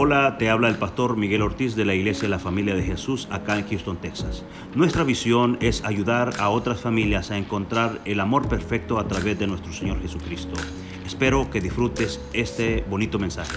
Hola, 0.00 0.38
te 0.38 0.48
habla 0.48 0.68
el 0.68 0.78
pastor 0.78 1.16
Miguel 1.16 1.42
Ortiz 1.42 1.74
de 1.74 1.84
la 1.84 1.92
Iglesia 1.92 2.22
de 2.22 2.28
la 2.28 2.38
Familia 2.38 2.76
de 2.76 2.84
Jesús 2.84 3.26
acá 3.32 3.58
en 3.58 3.68
Houston, 3.68 3.96
Texas. 4.00 4.44
Nuestra 4.76 5.02
visión 5.02 5.58
es 5.60 5.82
ayudar 5.82 6.34
a 6.38 6.50
otras 6.50 6.80
familias 6.80 7.32
a 7.32 7.36
encontrar 7.36 8.00
el 8.04 8.20
amor 8.20 8.48
perfecto 8.48 9.00
a 9.00 9.08
través 9.08 9.40
de 9.40 9.48
nuestro 9.48 9.72
Señor 9.72 10.00
Jesucristo. 10.00 10.54
Espero 11.04 11.50
que 11.50 11.60
disfrutes 11.60 12.20
este 12.32 12.82
bonito 12.82 13.18
mensaje. 13.18 13.56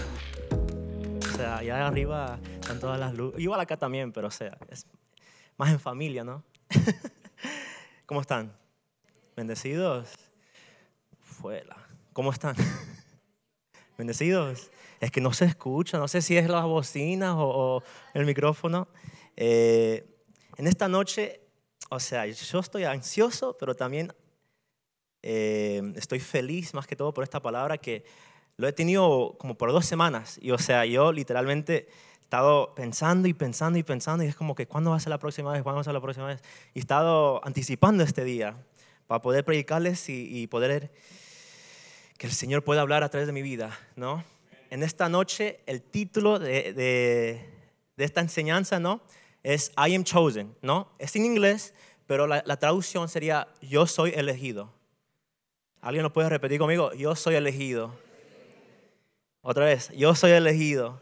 O 1.32 1.38
sea, 1.38 1.58
allá 1.58 1.86
arriba 1.86 2.40
están 2.60 2.80
todas 2.80 3.00
las 3.00 3.14
luces. 3.14 3.40
Igual 3.40 3.60
acá 3.60 3.78
también, 3.78 4.12
pero 4.12 4.30
o 4.30 4.32
sea, 4.32 4.58
es 4.68 4.88
más 5.58 5.70
en 5.70 5.80
familia, 5.80 6.24
¿no? 6.24 6.44
¿Cómo 8.08 8.20
están? 8.20 8.52
¿Bendecidos? 9.36 10.10
Fuera. 11.20 11.78
¿Cómo 12.14 12.32
están? 12.32 12.56
¿Bendecidos? 14.02 14.72
es 15.00 15.12
que 15.12 15.22
no 15.22 15.32
se 15.32 15.46
escucha, 15.46 16.00
no 16.00 16.08
sé 16.08 16.24
si 16.24 16.36
es 16.36 16.50
las 16.50 16.64
bocinas 16.64 17.36
o, 17.38 17.84
el 18.16 18.26
micrófono. 18.26 18.88
Eh, 19.38 20.04
en 20.58 20.66
esta 20.66 20.88
noche, 20.88 21.40
o 21.92 22.00
sea, 22.00 22.26
yo 22.26 22.60
estoy 22.60 22.86
ansioso, 22.86 23.56
pero 23.60 23.76
también 23.76 24.12
eh, 25.22 25.84
estoy 25.96 26.20
feliz 26.20 26.74
más 26.74 26.88
que 26.88 26.96
todo 26.96 27.14
por 27.14 27.24
esta 27.24 27.44
palabra 27.44 27.78
que 27.78 28.04
lo 28.58 28.68
he 28.68 28.74
tenido 28.74 29.36
como 29.38 29.56
por 29.56 29.72
dos 29.72 29.86
semanas. 29.86 30.40
Y 30.42 30.50
o 30.50 30.58
sea, 30.58 30.84
yo 30.84 31.12
literalmente 31.12 31.88
he 31.88 32.22
estado 32.24 32.74
pensando 32.74 33.28
y 33.28 33.36
pensando 33.36 33.78
y 33.78 33.84
pensando 33.84 34.24
y 34.24 34.28
es 34.30 34.36
como 34.36 34.56
que 34.56 34.68
¿cuándo 34.68 34.90
va 34.90 34.96
a 34.96 35.00
ser 35.00 35.12
la 35.12 35.20
próxima 35.20 35.52
vez? 35.52 35.62
¿Cuándo 35.62 35.76
va 35.76 35.82
a 35.82 35.84
ser 35.84 35.94
la 35.94 36.02
próxima 36.02 36.26
vez? 36.26 36.42
Y 36.74 36.80
he 36.80 36.82
estado 36.82 37.40
anticipando 37.46 38.04
este 38.04 38.24
día 38.24 38.66
para 39.06 39.22
poder 39.22 39.46
predicarles 39.46 40.10
y 40.10 40.48
poder 40.48 40.92
que 42.22 42.28
el 42.28 42.34
Señor 42.34 42.64
pueda 42.64 42.82
hablar 42.82 43.02
a 43.02 43.10
través 43.10 43.26
de 43.26 43.34
mi 43.34 43.42
vida, 43.42 43.76
¿no? 43.96 44.24
en 44.70 44.84
esta 44.84 45.10
noche 45.10 45.60
el 45.66 45.82
título 45.82 46.38
de, 46.38 46.72
de, 46.72 47.50
esta 47.98 48.22
enseñanza, 48.22 48.80
¿no? 48.80 49.02
Es 49.42 49.72
I 49.76 49.96
am 49.96 50.04
chosen, 50.04 50.56
¿no? 50.62 50.92
Es 51.00 51.16
en 51.16 51.26
inglés, 51.26 51.74
pero 52.06 52.28
la, 52.28 52.42
traducción 52.58 53.10
sería 53.10 53.48
Yo 53.62 53.88
soy 53.88 54.12
elegido. 54.16 54.72
¿Alguien 55.82 56.04
lo 56.04 56.14
puede 56.14 56.30
repetir 56.30 56.60
conmigo? 56.60 56.94
Yo 56.94 57.16
soy 57.16 57.34
elegido. 57.36 57.92
Otra 59.42 59.66
vez, 59.66 59.90
yo 59.90 60.14
soy 60.14 60.32
elegido. 60.32 61.02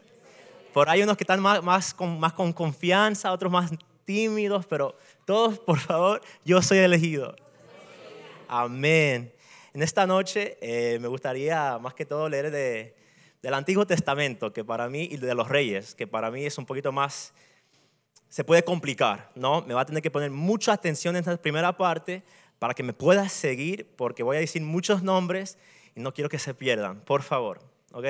Por 0.72 0.88
ahí 0.88 1.02
unos 1.02 1.18
que 1.18 1.24
están 1.24 1.40
más, 1.40 1.62
más, 1.62 1.92
con, 1.92 2.18
más 2.18 2.32
con 2.32 2.52
confianza, 2.52 3.30
otros 3.30 3.52
más 3.52 3.70
tímidos, 4.06 4.64
pero 4.64 4.96
todos, 5.26 5.58
por 5.58 5.78
favor, 5.78 6.22
yo 6.46 6.62
soy 6.62 6.78
elegido. 6.78 7.36
Amén. 8.48 9.32
En 9.72 9.82
esta 9.82 10.06
noche 10.06 10.58
eh, 10.60 10.98
me 11.00 11.08
gustaría 11.08 11.78
más 11.78 11.94
que 11.94 12.04
todo 12.04 12.28
leer 12.28 12.50
de 12.50 12.94
del 13.42 13.54
Antiguo 13.54 13.86
Testamento, 13.86 14.52
que 14.52 14.64
para 14.64 14.88
mí, 14.88 15.08
y 15.10 15.16
de 15.16 15.34
los 15.34 15.48
reyes, 15.48 15.94
que 15.94 16.06
para 16.06 16.30
mí 16.30 16.44
es 16.44 16.58
un 16.58 16.66
poquito 16.66 16.92
más, 16.92 17.32
se 18.28 18.44
puede 18.44 18.62
complicar, 18.62 19.30
¿no? 19.34 19.62
Me 19.62 19.74
va 19.74 19.82
a 19.82 19.86
tener 19.86 20.02
que 20.02 20.10
poner 20.10 20.30
mucha 20.30 20.72
atención 20.72 21.16
en 21.16 21.20
esta 21.20 21.36
primera 21.36 21.76
parte 21.76 22.22
para 22.58 22.74
que 22.74 22.82
me 22.82 22.92
puedas 22.92 23.32
seguir, 23.32 23.88
porque 23.96 24.22
voy 24.22 24.36
a 24.36 24.40
decir 24.40 24.62
muchos 24.62 25.02
nombres 25.02 25.56
y 25.96 26.00
no 26.00 26.12
quiero 26.12 26.28
que 26.28 26.38
se 26.38 26.54
pierdan, 26.54 27.00
por 27.00 27.22
favor, 27.22 27.60
¿ok? 27.92 28.04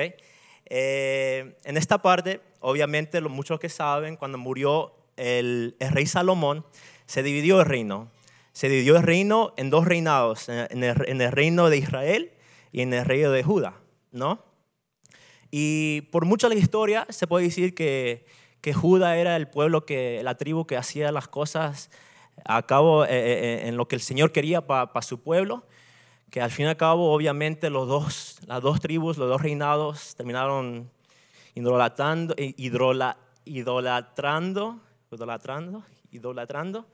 Eh, 0.65 1.57
en 1.63 1.77
esta 1.77 2.01
parte, 2.01 2.41
obviamente, 2.59 3.19
muchos 3.21 3.59
que 3.59 3.69
saben, 3.69 4.17
cuando 4.17 4.37
murió 4.37 4.93
el, 5.15 5.75
rey 5.79 6.05
Salomón, 6.05 6.65
se 7.05 7.23
dividió 7.23 7.61
el 7.61 7.65
reino. 7.65 8.11
Se 8.53 8.69
dividió 8.69 8.97
el 8.97 9.03
reino 9.03 9.53
en 9.57 9.69
dos 9.69 9.85
reinados, 9.85 10.49
en 10.49 10.83
el, 10.83 11.31
reino 11.31 11.69
de 11.69 11.77
Israel 11.77 12.31
y 12.71 12.81
en 12.81 12.93
el 12.93 13.05
reino 13.05 13.31
de 13.31 13.43
Judá, 13.43 13.75
¿no? 14.11 14.43
Y 15.51 16.01
por 16.11 16.25
mucha 16.25 16.49
la 16.49 16.55
historia 16.55 17.05
se 17.09 17.27
puede 17.27 17.45
decir 17.45 17.73
que, 17.73 18.25
que 18.61 18.73
Judá 18.73 19.17
era 19.17 19.35
el 19.35 19.47
pueblo, 19.47 19.85
que, 19.85 20.21
la 20.23 20.35
tribu 20.35 20.65
que 20.65 20.77
hacía 20.77 21.11
las 21.11 21.27
cosas 21.27 21.89
a 22.45 22.61
cabo 22.63 23.05
eh, 23.05 23.09
eh, 23.09 23.11
eh, 23.11 23.67
en 23.67 23.77
lo 23.77 23.87
que 23.87 23.95
el 23.95 24.01
Señor 24.01 24.31
quería 24.31 24.65
para 24.65 25.01
su 25.01 25.21
pueblo, 25.21 25.63
que 26.29 26.41
al 26.41 26.51
fin 26.51 26.65
y 26.65 26.69
al 26.69 26.77
cabo 26.77 27.13
obviamente 27.13 27.69
los 27.69 27.87
dos, 27.87 28.39
las 28.47 28.61
dos 28.61 28.79
tribus, 28.79 29.17
los 29.17 29.29
dos 29.29 29.41
reinados 29.41 30.15
terminaron 30.15 30.89
idolatrando, 31.55 32.35
idolatrando, 32.37 33.17
idolatrando, 35.11 35.83
idolatrando 36.11 36.85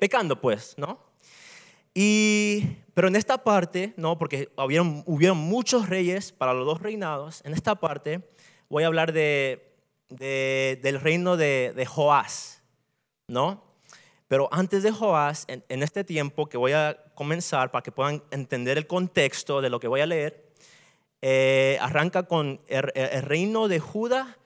pecando 0.00 0.40
pues, 0.40 0.74
¿no? 0.76 1.00
Y, 1.94 2.76
pero 2.92 3.08
en 3.08 3.16
esta 3.16 3.38
parte, 3.38 3.94
no, 3.96 4.18
porque 4.18 4.50
hubieron, 4.56 5.04
hubieron 5.06 5.38
muchos 5.38 5.88
reyes 5.88 6.32
para 6.32 6.52
los 6.52 6.66
dos 6.66 6.80
reinados, 6.82 7.40
en 7.44 7.54
esta 7.54 7.76
parte 7.76 8.20
voy 8.68 8.82
a 8.82 8.88
hablar 8.88 9.12
de, 9.12 9.72
del 10.08 11.00
reino 11.00 11.36
de, 11.36 11.72
de, 11.76 11.86
Joás, 11.86 12.60
¿no? 13.28 13.62
Pero 14.26 14.48
antes 14.50 14.82
de 14.82 14.90
Joás, 14.90 15.44
en, 15.46 15.82
este 15.82 16.02
tiempo 16.02 16.48
que 16.48 16.56
voy 16.56 16.72
a 16.72 16.98
comenzar 17.14 17.70
para 17.70 17.84
que 17.84 17.92
puedan 17.92 18.24
entender 18.32 18.76
el 18.76 18.88
contexto 18.88 19.60
de 19.60 19.70
lo 19.70 19.78
que 19.78 19.86
voy 19.86 20.00
a 20.00 20.06
leer, 20.06 20.52
eh, 21.22 21.78
arranca 21.80 22.24
con 22.24 22.60
el, 22.66 22.90
el, 22.96 23.22
reino 23.22 23.68
de 23.68 23.78
Judá 23.78 24.36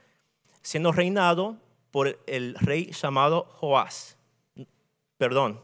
siendo 0.60 0.92
reinado 0.92 1.56
por 1.90 2.20
el 2.26 2.54
rey 2.56 2.90
llamado 2.92 3.46
Joás, 3.54 4.17
perdón, 5.18 5.60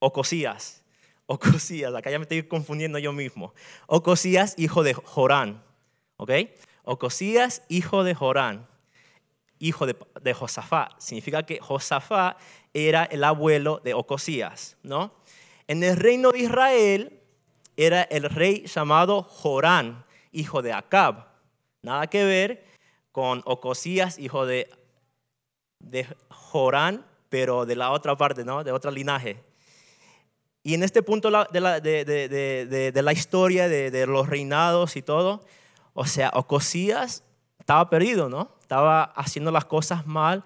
Ocosías. 0.00 0.84
Ocosías, 1.26 1.94
acá 1.94 2.10
ya 2.10 2.18
me 2.18 2.22
estoy 2.22 2.42
confundiendo 2.42 2.98
yo 2.98 3.12
mismo. 3.12 3.54
Ocosías, 3.86 4.54
hijo 4.58 4.82
de 4.82 4.94
Jorán, 4.94 5.62
¿ok? 6.16 6.30
Ocosías, 6.84 7.62
hijo 7.68 8.02
de 8.02 8.14
Jorán, 8.14 8.66
hijo 9.58 9.86
de, 9.86 9.96
de 10.22 10.34
Josafá. 10.34 10.90
Significa 10.98 11.44
que 11.44 11.60
Josafá 11.60 12.36
era 12.72 13.04
el 13.04 13.24
abuelo 13.24 13.80
de 13.84 13.94
Ocosías, 13.94 14.76
¿no? 14.82 15.12
En 15.66 15.82
el 15.82 15.96
reino 15.96 16.30
de 16.30 16.40
Israel 16.40 17.20
era 17.76 18.02
el 18.02 18.24
rey 18.24 18.64
llamado 18.66 19.22
Jorán, 19.22 20.04
hijo 20.32 20.62
de 20.62 20.72
Acab. 20.72 21.26
Nada 21.82 22.06
que 22.08 22.24
ver 22.24 22.64
con 23.12 23.42
Ocosías, 23.44 24.18
hijo 24.18 24.46
de, 24.46 24.70
de 25.78 26.06
Jorán, 26.30 27.04
pero 27.28 27.66
de 27.66 27.76
la 27.76 27.90
otra 27.90 28.16
parte, 28.16 28.44
¿no? 28.44 28.64
De 28.64 28.72
otro 28.72 28.90
linaje. 28.90 29.42
Y 30.62 30.74
en 30.74 30.82
este 30.82 31.02
punto 31.02 31.28
de 31.28 31.60
la, 31.60 31.80
de, 31.80 33.02
la 33.02 33.12
historia, 33.12 33.68
de, 33.68 34.06
los 34.06 34.28
reinados 34.28 34.96
y 34.96 35.02
todo, 35.02 35.44
o 35.94 36.04
sea, 36.04 36.30
Ocosías 36.34 37.22
estaba 37.58 37.88
perdido, 37.88 38.28
¿no? 38.28 38.50
Estaba 38.60 39.04
haciendo 39.04 39.50
las 39.50 39.64
cosas 39.64 40.06
mal 40.06 40.44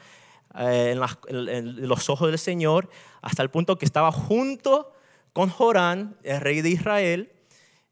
eh, 0.58 0.96
en, 1.28 1.88
los 1.88 2.10
ojos 2.10 2.28
del 2.28 2.38
Señor, 2.38 2.88
hasta 3.20 3.42
el 3.42 3.50
punto 3.50 3.78
que 3.78 3.84
estaba 3.84 4.12
junto 4.12 4.92
con 5.32 5.48
Jorán, 5.48 6.16
el 6.22 6.40
rey 6.40 6.60
de 6.60 6.70
Israel, 6.70 7.32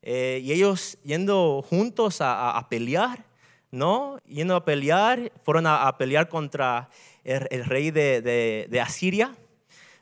eh, 0.03 0.41
y 0.43 0.53
ellos 0.53 0.99
yendo 1.03 1.65
juntos 1.69 2.19
a, 2.21 2.67
pelear, 2.71 3.25
¿no? 3.71 4.19
Yendo 4.27 4.57
a 4.57 4.65
pelear, 4.65 5.33
fueron 5.43 5.67
a, 5.67 5.97
pelear 5.99 6.29
contra 6.29 6.89
el, 7.25 7.47
el 7.51 7.65
rey 7.65 7.91
de, 7.91 8.81
Asiria, 8.83 9.37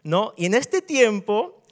¿no? 0.02 0.34
Y 0.36 0.46
en 0.46 0.54
este 0.54 0.82
tiempo 0.82 1.62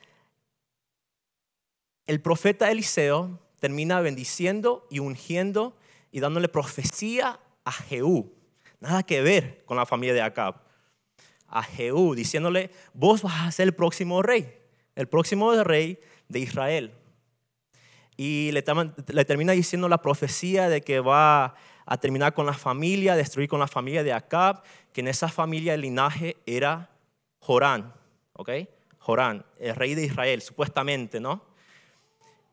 el 2.06 2.20
profeta 2.20 2.70
Eliseo 2.70 3.40
termina 3.58 4.00
bendiciendo 4.00 4.86
y 4.90 5.00
ungiendo 5.00 5.76
y 6.12 6.20
dándole 6.20 6.48
profecía 6.48 7.40
a 7.64 7.72
Jehú. 7.72 8.32
Nada 8.80 9.02
que 9.02 9.22
ver 9.22 9.64
con 9.64 9.76
la 9.76 9.86
familia 9.86 10.14
de 10.14 10.22
Acab. 10.22 10.62
A 11.48 11.62
Jehú, 11.62 12.14
diciéndole, 12.14 12.70
vos 12.92 13.22
vas 13.22 13.46
a 13.46 13.52
ser 13.52 13.68
el 13.68 13.74
próximo 13.74 14.22
rey, 14.22 14.52
el 14.94 15.08
próximo 15.08 15.52
rey 15.62 15.98
de 16.28 16.40
Israel. 16.40 16.92
Y 18.16 18.50
le, 18.52 18.62
termina 18.62 19.52
diciendo 19.52 19.88
la 19.88 20.00
profecía 20.00 20.68
de 20.68 20.80
que 20.80 21.00
va 21.00 21.54
a 21.86 21.97
terminar 21.97 22.34
con 22.34 22.44
la 22.44 22.53
familia, 22.53 23.16
destruir 23.16 23.48
con 23.48 23.60
la 23.60 23.68
familia 23.68 24.03
de 24.03 24.12
Acab, 24.12 24.62
que 24.92 25.00
en 25.00 25.09
esa 25.09 25.28
familia 25.28 25.74
el 25.74 25.83
linaje 25.83 26.36
era 26.44 26.91
Jorán, 27.38 27.94
¿ok? 28.34 28.50
Jorán, 28.98 29.47
el 29.59 29.74
rey 29.74 29.94
de 29.94 30.04
Israel, 30.04 30.42
supuestamente, 30.42 31.21
¿no? 31.21 31.42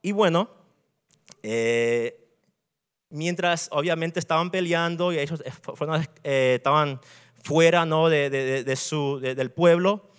Y 0.01 0.11
bueno, 0.11 0.49
eh, 1.41 2.23
mientras 3.09 3.69
obviamente 3.71 4.19
estaban 4.19 4.51
peleando 4.51 5.13
y 5.13 5.19
ellos 5.19 5.41
eh, 5.45 5.51
eh, 6.23 6.53
estaban 6.55 6.99
fuera 7.43 7.85
¿no? 7.85 8.09
de, 8.09 8.75
su, 8.75 9.19
del 9.19 9.51
pueblo, 9.51 10.09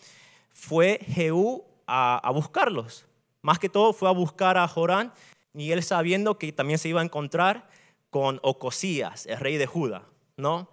fue 0.52 1.00
Jehú 1.06 1.64
a, 1.86 2.30
buscarlos. 2.32 3.06
Más 3.42 3.58
que 3.58 3.68
todo 3.68 3.92
fue 3.92 4.08
a 4.08 4.12
buscar 4.12 4.56
a 4.56 4.68
Jorán 4.68 5.12
y 5.54 5.72
él 5.72 5.82
sabiendo 5.82 6.38
que 6.38 6.52
también 6.52 6.78
se 6.78 6.88
iba 6.88 7.00
a 7.00 7.04
encontrar 7.04 7.68
con 8.14 8.38
Ocosías, 8.44 9.26
el 9.26 9.40
rey 9.40 9.56
de 9.56 9.66
Judá, 9.66 10.04
¿no? 10.36 10.68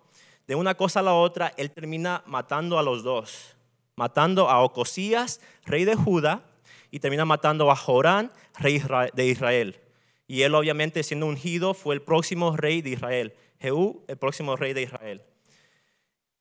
De 0.45 0.53
una 0.53 0.75
cosa 0.75 0.99
a 0.99 1.01
la 1.01 1.15
otra, 1.15 1.51
él 1.57 1.71
termina 1.71 2.21
matando 2.27 2.77
a 2.77 2.83
los 2.83 3.01
dos, 3.01 3.57
matando 3.95 4.47
a 4.47 4.61
Ocosías, 4.61 5.41
rey 5.65 5.83
de 5.83 5.95
Judá, 5.95 6.43
y 6.91 6.99
termina 6.99 7.25
matando 7.25 7.71
a 7.71 7.75
Jorán, 7.75 8.31
rey 8.59 8.79
de 9.15 9.25
Israel. 9.25 9.79
Y 10.27 10.43
él 10.43 10.53
obviamente 10.53 11.01
siendo 11.01 11.25
ungido 11.25 11.73
fue 11.73 11.95
el 11.95 12.03
próximo 12.03 12.55
rey 12.55 12.83
de 12.83 12.91
Israel. 12.91 13.33
Jehú, 13.59 14.03
el 14.07 14.17
próximo 14.17 14.55
rey 14.55 14.73
de 14.73 14.83
Israel. 14.83 15.23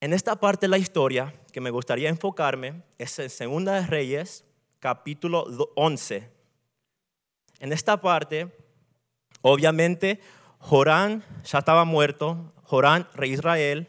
En 0.02 0.12
esta 0.12 0.36
parte 0.36 0.66
de 0.66 0.68
la 0.68 0.76
historia 0.76 1.32
que 1.50 1.62
me 1.62 1.70
gustaría 1.70 2.10
enfocarme 2.10 2.82
es 2.98 3.18
en 3.18 3.30
Segunda 3.30 3.80
de 3.80 3.86
Reyes, 3.86 4.44
capítulo 4.80 5.46
11. 5.76 6.28
En 7.58 7.72
esta 7.72 8.02
parte, 8.02 8.54
obviamente, 9.40 10.20
Jorán 10.60 11.24
ya 11.44 11.58
estaba 11.58 11.84
muerto, 11.84 12.52
Jorán, 12.64 13.08
rey 13.14 13.32
Israel, 13.32 13.88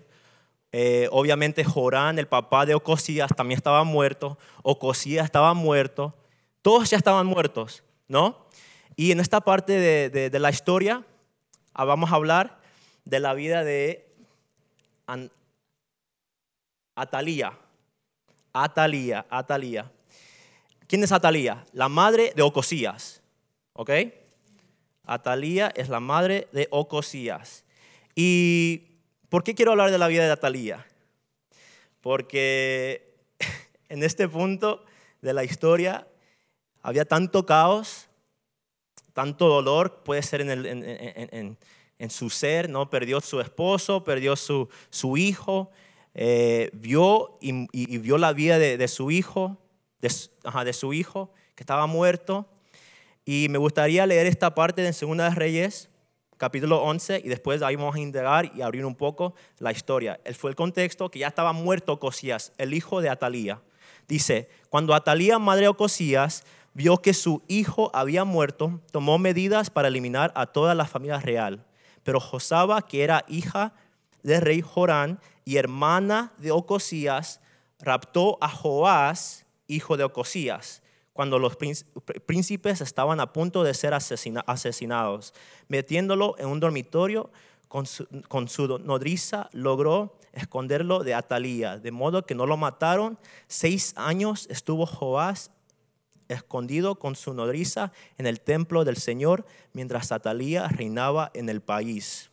eh, 0.71 1.09
obviamente 1.11 1.63
Jorán, 1.63 2.17
el 2.17 2.27
papá 2.27 2.65
de 2.65 2.73
Ocosías, 2.73 3.29
también 3.35 3.57
estaba 3.57 3.83
muerto, 3.83 4.37
Ocosías 4.63 5.25
estaba 5.25 5.53
muerto, 5.53 6.15
todos 6.61 6.89
ya 6.89 6.97
estaban 6.97 7.27
muertos, 7.27 7.83
¿no? 8.07 8.47
Y 8.95 9.11
en 9.11 9.19
esta 9.19 9.41
parte 9.41 9.73
de, 10.09 10.39
la 10.39 10.49
historia 10.49 11.05
ah, 11.73 11.85
vamos 11.85 12.11
a 12.11 12.15
hablar 12.15 12.59
de 13.05 13.19
la 13.19 13.33
vida 13.33 13.63
de 13.63 14.07
Atalía. 16.95 17.57
Atalía, 18.53 19.25
Atalía. 19.29 19.91
¿Quién 20.87 21.03
es 21.03 21.11
Atalía? 21.11 21.65
La 21.73 21.89
madre 21.89 22.33
de 22.35 22.41
Ocosías. 22.41 23.21
¿Ok? 23.73 23.91
Atalía 25.03 25.71
es 25.75 25.89
la 25.89 25.99
madre 25.99 26.47
de 26.51 26.67
Ocosías. 26.71 27.65
¿Y 28.15 28.99
por 29.29 29.43
qué 29.43 29.55
quiero 29.55 29.71
hablar 29.71 29.91
de 29.91 29.97
la 29.97 30.07
vida 30.07 30.25
de 30.25 30.31
Atalía? 30.31 30.85
Porque 32.01 33.15
en 33.89 34.03
este 34.03 34.27
punto 34.27 34.85
de 35.21 35.33
la 35.33 35.43
historia 35.43 36.07
había 36.81 37.05
tanto 37.05 37.45
caos, 37.45 38.07
tanto 39.13 39.47
dolor, 39.47 40.03
puede 40.03 40.23
ser 40.23 40.41
en, 40.41 41.57
su 42.09 42.29
ser, 42.29 42.69
¿no? 42.69 42.89
Perdió 42.89 43.21
su 43.21 43.39
esposo, 43.39 44.03
perdió 44.03 44.35
su, 44.35 44.69
su 44.89 45.17
hijo, 45.17 45.69
eh, 46.13 46.71
vio 46.73 47.37
y, 47.39 47.97
vio 47.99 48.17
la 48.17 48.33
vida 48.33 48.57
de, 48.57 48.87
su 48.87 49.11
hijo, 49.11 49.57
de, 49.99 50.09
de, 50.65 50.73
su 50.73 50.93
hijo, 50.93 51.31
que 51.55 51.63
estaba 51.63 51.85
muerto. 51.85 52.47
Y 53.23 53.47
me 53.49 53.59
gustaría 53.59 54.05
leer 54.07 54.25
esta 54.25 54.55
parte 54.55 54.81
de 54.81 54.93
Segunda 54.93 55.25
de 55.25 55.35
Reyes, 55.35 55.89
capítulo 56.37 56.81
11, 56.81 57.21
y 57.23 57.29
después 57.29 57.61
ahí 57.61 57.75
vamos 57.75 57.95
a 57.95 57.99
indagar 57.99 58.51
y 58.55 58.63
abrir 58.63 58.83
un 58.83 58.95
poco 58.95 59.35
la 59.59 59.71
historia. 59.71 60.19
Él 60.23 60.33
fue 60.33 60.49
el 60.49 60.55
contexto 60.55 61.11
que 61.11 61.19
ya 61.19 61.27
estaba 61.27 61.53
muerto 61.53 61.99
Cosías, 61.99 62.51
el 62.57 62.73
hijo 62.73 62.99
de 62.99 63.09
Atalía. 63.09 63.61
Dice, 64.07 64.49
cuando 64.69 64.95
Atalía, 64.95 65.37
madre 65.37 65.63
de 65.63 65.67
Ocosías, 65.67 66.43
vio 66.73 66.97
que 66.97 67.13
su 67.13 67.43
hijo 67.47 67.91
había 67.93 68.23
muerto, 68.23 68.81
tomó 68.91 69.19
medidas 69.19 69.69
para 69.69 69.89
eliminar 69.89 70.31
a 70.35 70.47
toda 70.47 70.73
la 70.73 70.85
familia 70.85 71.19
real. 71.19 71.63
Pero 72.01 72.19
Josaba, 72.19 72.81
que 72.81 73.03
era 73.03 73.23
hija 73.27 73.73
del 74.23 74.41
rey 74.41 74.61
Jorán 74.61 75.19
y 75.45 75.57
hermana 75.57 76.33
de 76.39 76.49
Ocosías, 76.49 77.39
raptó 77.79 78.39
a 78.41 78.49
Joás, 78.49 79.45
hijo 79.67 79.95
de 79.95 80.05
Ocosías, 80.05 80.81
cuando 81.13 81.39
los 81.39 81.57
príncipes 82.25 82.81
estaban 82.81 83.19
a 83.19 83.33
punto 83.33 83.63
de 83.63 83.73
ser 83.73 83.93
asesinados. 83.93 85.33
Metiéndolo 85.67 86.35
en 86.37 86.47
un 86.47 86.59
dormitorio 86.59 87.29
con 87.67 87.85
su, 87.85 88.79
nodriza, 88.83 89.49
logró 89.53 90.17
esconderlo 90.33 91.03
de 91.03 91.13
Atalía, 91.13 91.77
de 91.77 91.91
modo 91.91 92.25
que 92.25 92.35
no 92.35 92.45
lo 92.45 92.57
mataron. 92.57 93.17
Seis 93.47 93.93
años 93.95 94.47
estuvo 94.49 94.85
Joás 94.85 95.51
escondido 96.27 96.95
con 96.95 97.15
su 97.15 97.33
nodriza 97.33 97.91
en 98.17 98.25
el 98.25 98.39
templo 98.39 98.83
del 98.85 98.97
Señor, 98.97 99.45
mientras 99.73 100.11
Atalía 100.11 100.67
reinaba 100.67 101.31
en 101.33 101.49
el 101.49 101.61
país. 101.61 102.29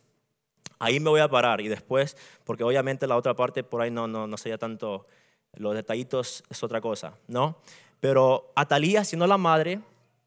Ahí 0.77 1.01
me 1.01 1.09
voy 1.09 1.19
a 1.19 1.29
parar 1.29 1.59
y 1.59 1.67
después, 1.67 2.15
porque 2.45 2.63
obviamente 2.63 3.07
la 3.07 3.17
otra 3.17 3.33
parte 3.35 3.63
por 3.63 3.81
ahí 3.81 3.91
no, 3.91 4.07
no, 4.07 4.27
no 4.27 4.37
sería 4.37 4.57
tanto, 4.57 5.05
los 5.53 5.73
detallitos 5.73 6.43
es 6.49 6.63
otra 6.63 6.79
cosa, 6.79 7.13
¿no? 7.27 7.57
Pero 7.99 8.51
Atalía, 8.55 9.03
siendo 9.03 9.27
la 9.27 9.37
madre 9.37 9.81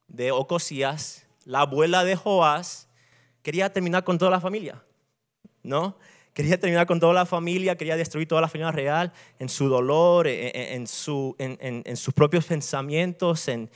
de 0.08 0.30
Ocosías, 0.30 1.26
la 1.44 1.60
abuela 1.60 2.04
de 2.04 2.16
Joás, 2.16 2.88
quería 3.42 3.72
terminar 3.72 4.04
con 4.04 4.18
toda 4.18 4.30
la 4.30 4.40
familia, 4.40 4.82
¿no? 5.62 5.96
Quería 6.34 6.58
terminar 6.58 6.86
con 6.86 6.98
toda 6.98 7.12
la 7.12 7.26
familia, 7.26 7.76
quería 7.76 7.96
destruir 7.96 8.26
toda 8.26 8.40
la 8.40 8.48
familia 8.48 8.72
real 8.72 9.12
en 9.38 9.50
su 9.50 9.68
dolor, 9.68 10.26
en, 10.26 10.86
su, 10.86 11.36
en, 11.38 11.96
sus 11.96 12.14
propios 12.14 12.46
pensamientos, 12.46 13.48
en, 13.48 13.68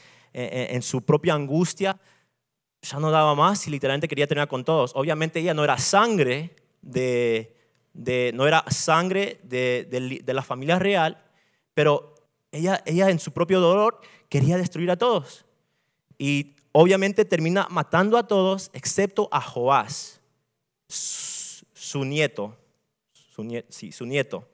su 0.82 1.02
propia 1.02 1.34
angustia. 1.34 1.98
Ya 2.80 2.98
no 2.98 3.10
daba 3.10 3.34
más 3.34 3.66
y 3.66 3.70
literalmente 3.70 4.08
quería 4.08 4.26
terminar 4.26 4.48
con 4.48 4.64
todos. 4.64 4.92
Obviamente 4.94 5.40
ella 5.40 5.52
no 5.52 5.64
era 5.64 5.76
sangre 5.76 6.56
de, 6.80 7.54
de 7.92 8.32
no 8.34 8.46
era 8.46 8.64
sangre 8.70 9.38
de, 9.42 9.86
de, 10.24 10.34
la 10.34 10.42
familia 10.42 10.78
real, 10.78 11.22
pero 11.74 12.14
ella, 12.56 12.82
ella 12.86 13.10
en 13.10 13.18
su 13.18 13.32
propio 13.32 13.60
dolor 13.60 14.00
quería 14.28 14.56
destruir 14.56 14.90
a 14.90 14.96
todos. 14.96 15.44
Y 16.18 16.56
obviamente 16.72 17.24
termina 17.24 17.66
matando 17.70 18.18
a 18.18 18.26
todos 18.26 18.70
excepto 18.72 19.28
a 19.30 19.40
Joás 19.40 20.20
su 20.88 22.04
nieto, 22.04 22.56
su, 23.12 23.62
sí, 23.68 23.92
su 23.92 24.06
nieto. 24.06 24.48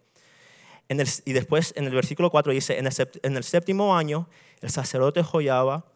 El, 0.89 1.09
y 1.25 1.33
después 1.33 1.73
en 1.77 1.85
el 1.85 1.95
versículo 1.95 2.31
4 2.31 2.53
dice, 2.53 2.79
en 2.79 2.87
el, 3.37 3.45
séptimo 3.45 3.97
año, 3.97 4.29
el 4.61 4.71
sacerdote 4.71 5.23
Joyaba 5.23 5.87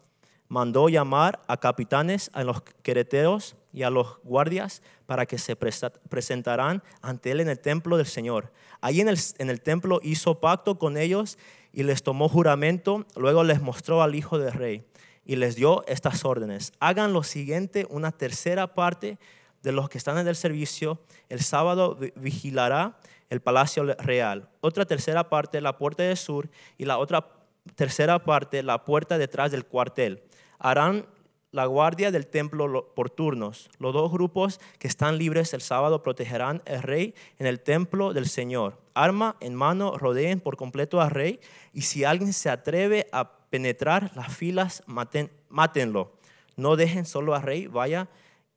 mandó 0.47 0.89
llamar 0.89 1.41
a 1.47 1.57
capitanes, 1.57 2.31
a 2.33 2.43
los 2.43 2.61
quereteos 2.81 3.55
y 3.73 3.83
a 3.83 3.89
los 3.89 4.17
guardias 4.23 4.81
para 5.05 5.25
que 5.25 5.37
se 5.37 5.55
presentaran 5.55 6.81
ante 7.01 7.31
él 7.31 7.41
en 7.41 7.49
el 7.49 7.59
templo 7.59 7.97
del 7.97 8.07
Señor. 8.07 8.51
El, 8.81 9.19
en 9.37 9.49
el 9.49 9.61
templo 9.61 9.99
hizo 10.03 10.39
pacto 10.39 10.79
con 10.79 10.97
ellos 10.97 11.37
y 11.77 11.83
les 11.83 12.01
tomó 12.01 12.27
juramento, 12.27 13.05
luego 13.15 13.43
les 13.43 13.61
mostró 13.61 14.01
al 14.01 14.15
hijo 14.15 14.39
del 14.39 14.51
rey 14.51 14.83
y 15.23 15.35
les 15.35 15.55
dio 15.55 15.85
estas 15.85 16.25
órdenes. 16.25 16.73
Hagan 16.79 17.13
lo 17.13 17.21
siguiente, 17.21 17.85
una 17.91 18.11
tercera 18.11 18.73
parte 18.73 19.19
de 19.61 19.71
los 19.71 19.87
que 19.87 19.99
están 19.99 20.17
en 20.17 20.27
el 20.27 20.35
servicio, 20.35 20.99
el 21.29 21.39
sábado 21.41 21.95
vigilará 22.15 22.97
el 23.29 23.41
palacio 23.41 23.83
real. 23.99 24.49
Otra 24.59 24.85
tercera 24.85 25.29
parte, 25.29 25.61
la 25.61 25.77
puerta 25.77 26.01
del 26.01 26.17
sur, 26.17 26.49
y 26.79 26.85
la 26.85 26.97
otra 26.97 27.29
tercera 27.75 28.23
parte, 28.23 28.63
la 28.63 28.83
puerta 28.83 29.19
detrás 29.19 29.51
del 29.51 29.67
cuartel. 29.67 30.23
Harán 30.57 31.05
la 31.51 31.65
guardia 31.65 32.11
del 32.11 32.27
templo 32.27 32.93
por 32.95 33.09
turnos. 33.09 33.69
Los 33.79 33.93
dos 33.93 34.11
grupos 34.11 34.59
que 34.79 34.87
están 34.87 35.17
libres 35.17 35.53
el 35.53 35.61
sábado 35.61 36.03
protegerán 36.03 36.61
al 36.67 36.83
rey 36.83 37.15
en 37.39 37.47
el 37.47 37.59
templo 37.61 38.13
del 38.13 38.27
Señor. 38.27 38.79
Arma 38.93 39.37
en 39.39 39.55
mano, 39.55 39.97
rodeen 39.97 40.39
por 40.39 40.57
completo 40.57 41.01
al 41.01 41.11
rey, 41.11 41.39
y 41.73 41.83
si 41.83 42.03
alguien 42.03 42.33
se 42.33 42.49
atreve 42.49 43.07
a 43.11 43.31
penetrar 43.49 44.11
las 44.15 44.35
filas, 44.35 44.83
mátenlo. 44.87 46.11
No 46.55 46.75
dejen 46.75 47.05
solo 47.05 47.35
al 47.35 47.43
rey, 47.43 47.67
vaya 47.67 48.09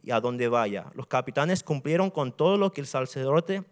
y 0.02 0.10
a 0.10 0.20
donde 0.20 0.48
vaya. 0.48 0.86
Los 0.94 1.06
capitanes 1.06 1.62
cumplieron 1.62 2.10
con 2.10 2.32
todo 2.32 2.56
lo 2.56 2.72
que 2.72 2.80
el 2.80 2.86
sacerdote 2.86 3.64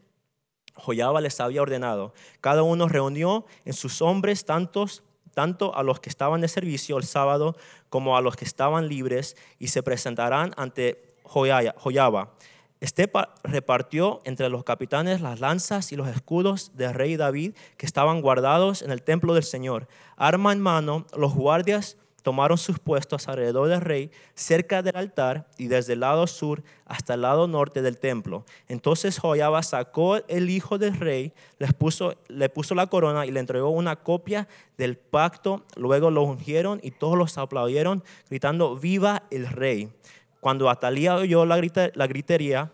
Joyaba 0.74 1.20
les 1.20 1.40
había 1.40 1.62
ordenado. 1.62 2.12
Cada 2.40 2.62
uno 2.62 2.88
reunió 2.88 3.46
en 3.64 3.72
sus 3.72 4.00
hombres 4.00 4.44
tantos, 4.44 5.02
tanto 5.38 5.72
a 5.76 5.84
los 5.84 6.00
que 6.00 6.10
estaban 6.10 6.40
de 6.40 6.48
servicio 6.48 6.98
el 6.98 7.04
sábado 7.04 7.56
como 7.90 8.16
a 8.16 8.20
los 8.20 8.34
que 8.34 8.44
estaban 8.44 8.88
libres 8.88 9.36
y 9.60 9.68
se 9.68 9.84
presentarán 9.84 10.52
ante 10.56 11.14
Joyaba. 11.22 12.32
Este 12.80 13.08
repartió 13.44 14.20
entre 14.24 14.48
los 14.48 14.64
capitanes 14.64 15.20
las 15.20 15.38
lanzas 15.38 15.92
y 15.92 15.96
los 15.96 16.08
escudos 16.08 16.72
del 16.76 16.92
rey 16.92 17.16
David 17.16 17.54
que 17.76 17.86
estaban 17.86 18.20
guardados 18.20 18.82
en 18.82 18.90
el 18.90 19.04
templo 19.04 19.32
del 19.32 19.44
Señor. 19.44 19.86
Arma 20.16 20.52
en 20.52 20.60
mano, 20.60 21.06
los 21.16 21.34
guardias 21.34 21.96
tomaron 22.22 22.58
sus 22.58 22.78
puestos 22.78 23.28
alrededor 23.28 23.68
del 23.68 23.80
rey, 23.80 24.10
cerca 24.34 24.82
del 24.82 24.96
altar 24.96 25.48
y 25.56 25.68
desde 25.68 25.94
el 25.94 26.00
lado 26.00 26.26
sur 26.26 26.62
hasta 26.84 27.14
el 27.14 27.22
lado 27.22 27.46
norte 27.46 27.82
del 27.82 27.98
templo. 27.98 28.44
Entonces 28.68 29.18
Joyaba 29.18 29.62
sacó 29.62 30.16
el 30.28 30.50
hijo 30.50 30.78
del 30.78 30.98
rey, 30.98 31.32
les 31.58 31.72
puso, 31.72 32.16
le 32.28 32.48
puso 32.48 32.74
la 32.74 32.88
corona 32.88 33.24
y 33.26 33.30
le 33.30 33.40
entregó 33.40 33.70
una 33.70 33.96
copia 33.96 34.48
del 34.76 34.96
pacto. 34.96 35.64
Luego 35.76 36.10
lo 36.10 36.22
ungieron 36.22 36.80
y 36.82 36.90
todos 36.90 37.16
los 37.16 37.38
aplaudieron, 37.38 38.02
gritando, 38.28 38.76
viva 38.76 39.22
el 39.30 39.46
rey. 39.46 39.92
Cuando 40.40 40.70
Atalía 40.70 41.16
oyó 41.16 41.44
la, 41.44 41.60
la 41.94 42.06
gritería 42.06 42.72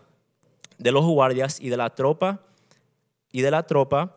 de 0.77 0.91
los 0.91 1.05
guardias 1.05 1.59
y 1.59 1.69
de 1.69 1.77
la 1.77 1.95
tropa, 1.95 2.41
y 3.31 3.41
de 3.41 3.51
la 3.51 3.63
tropa, 3.63 4.15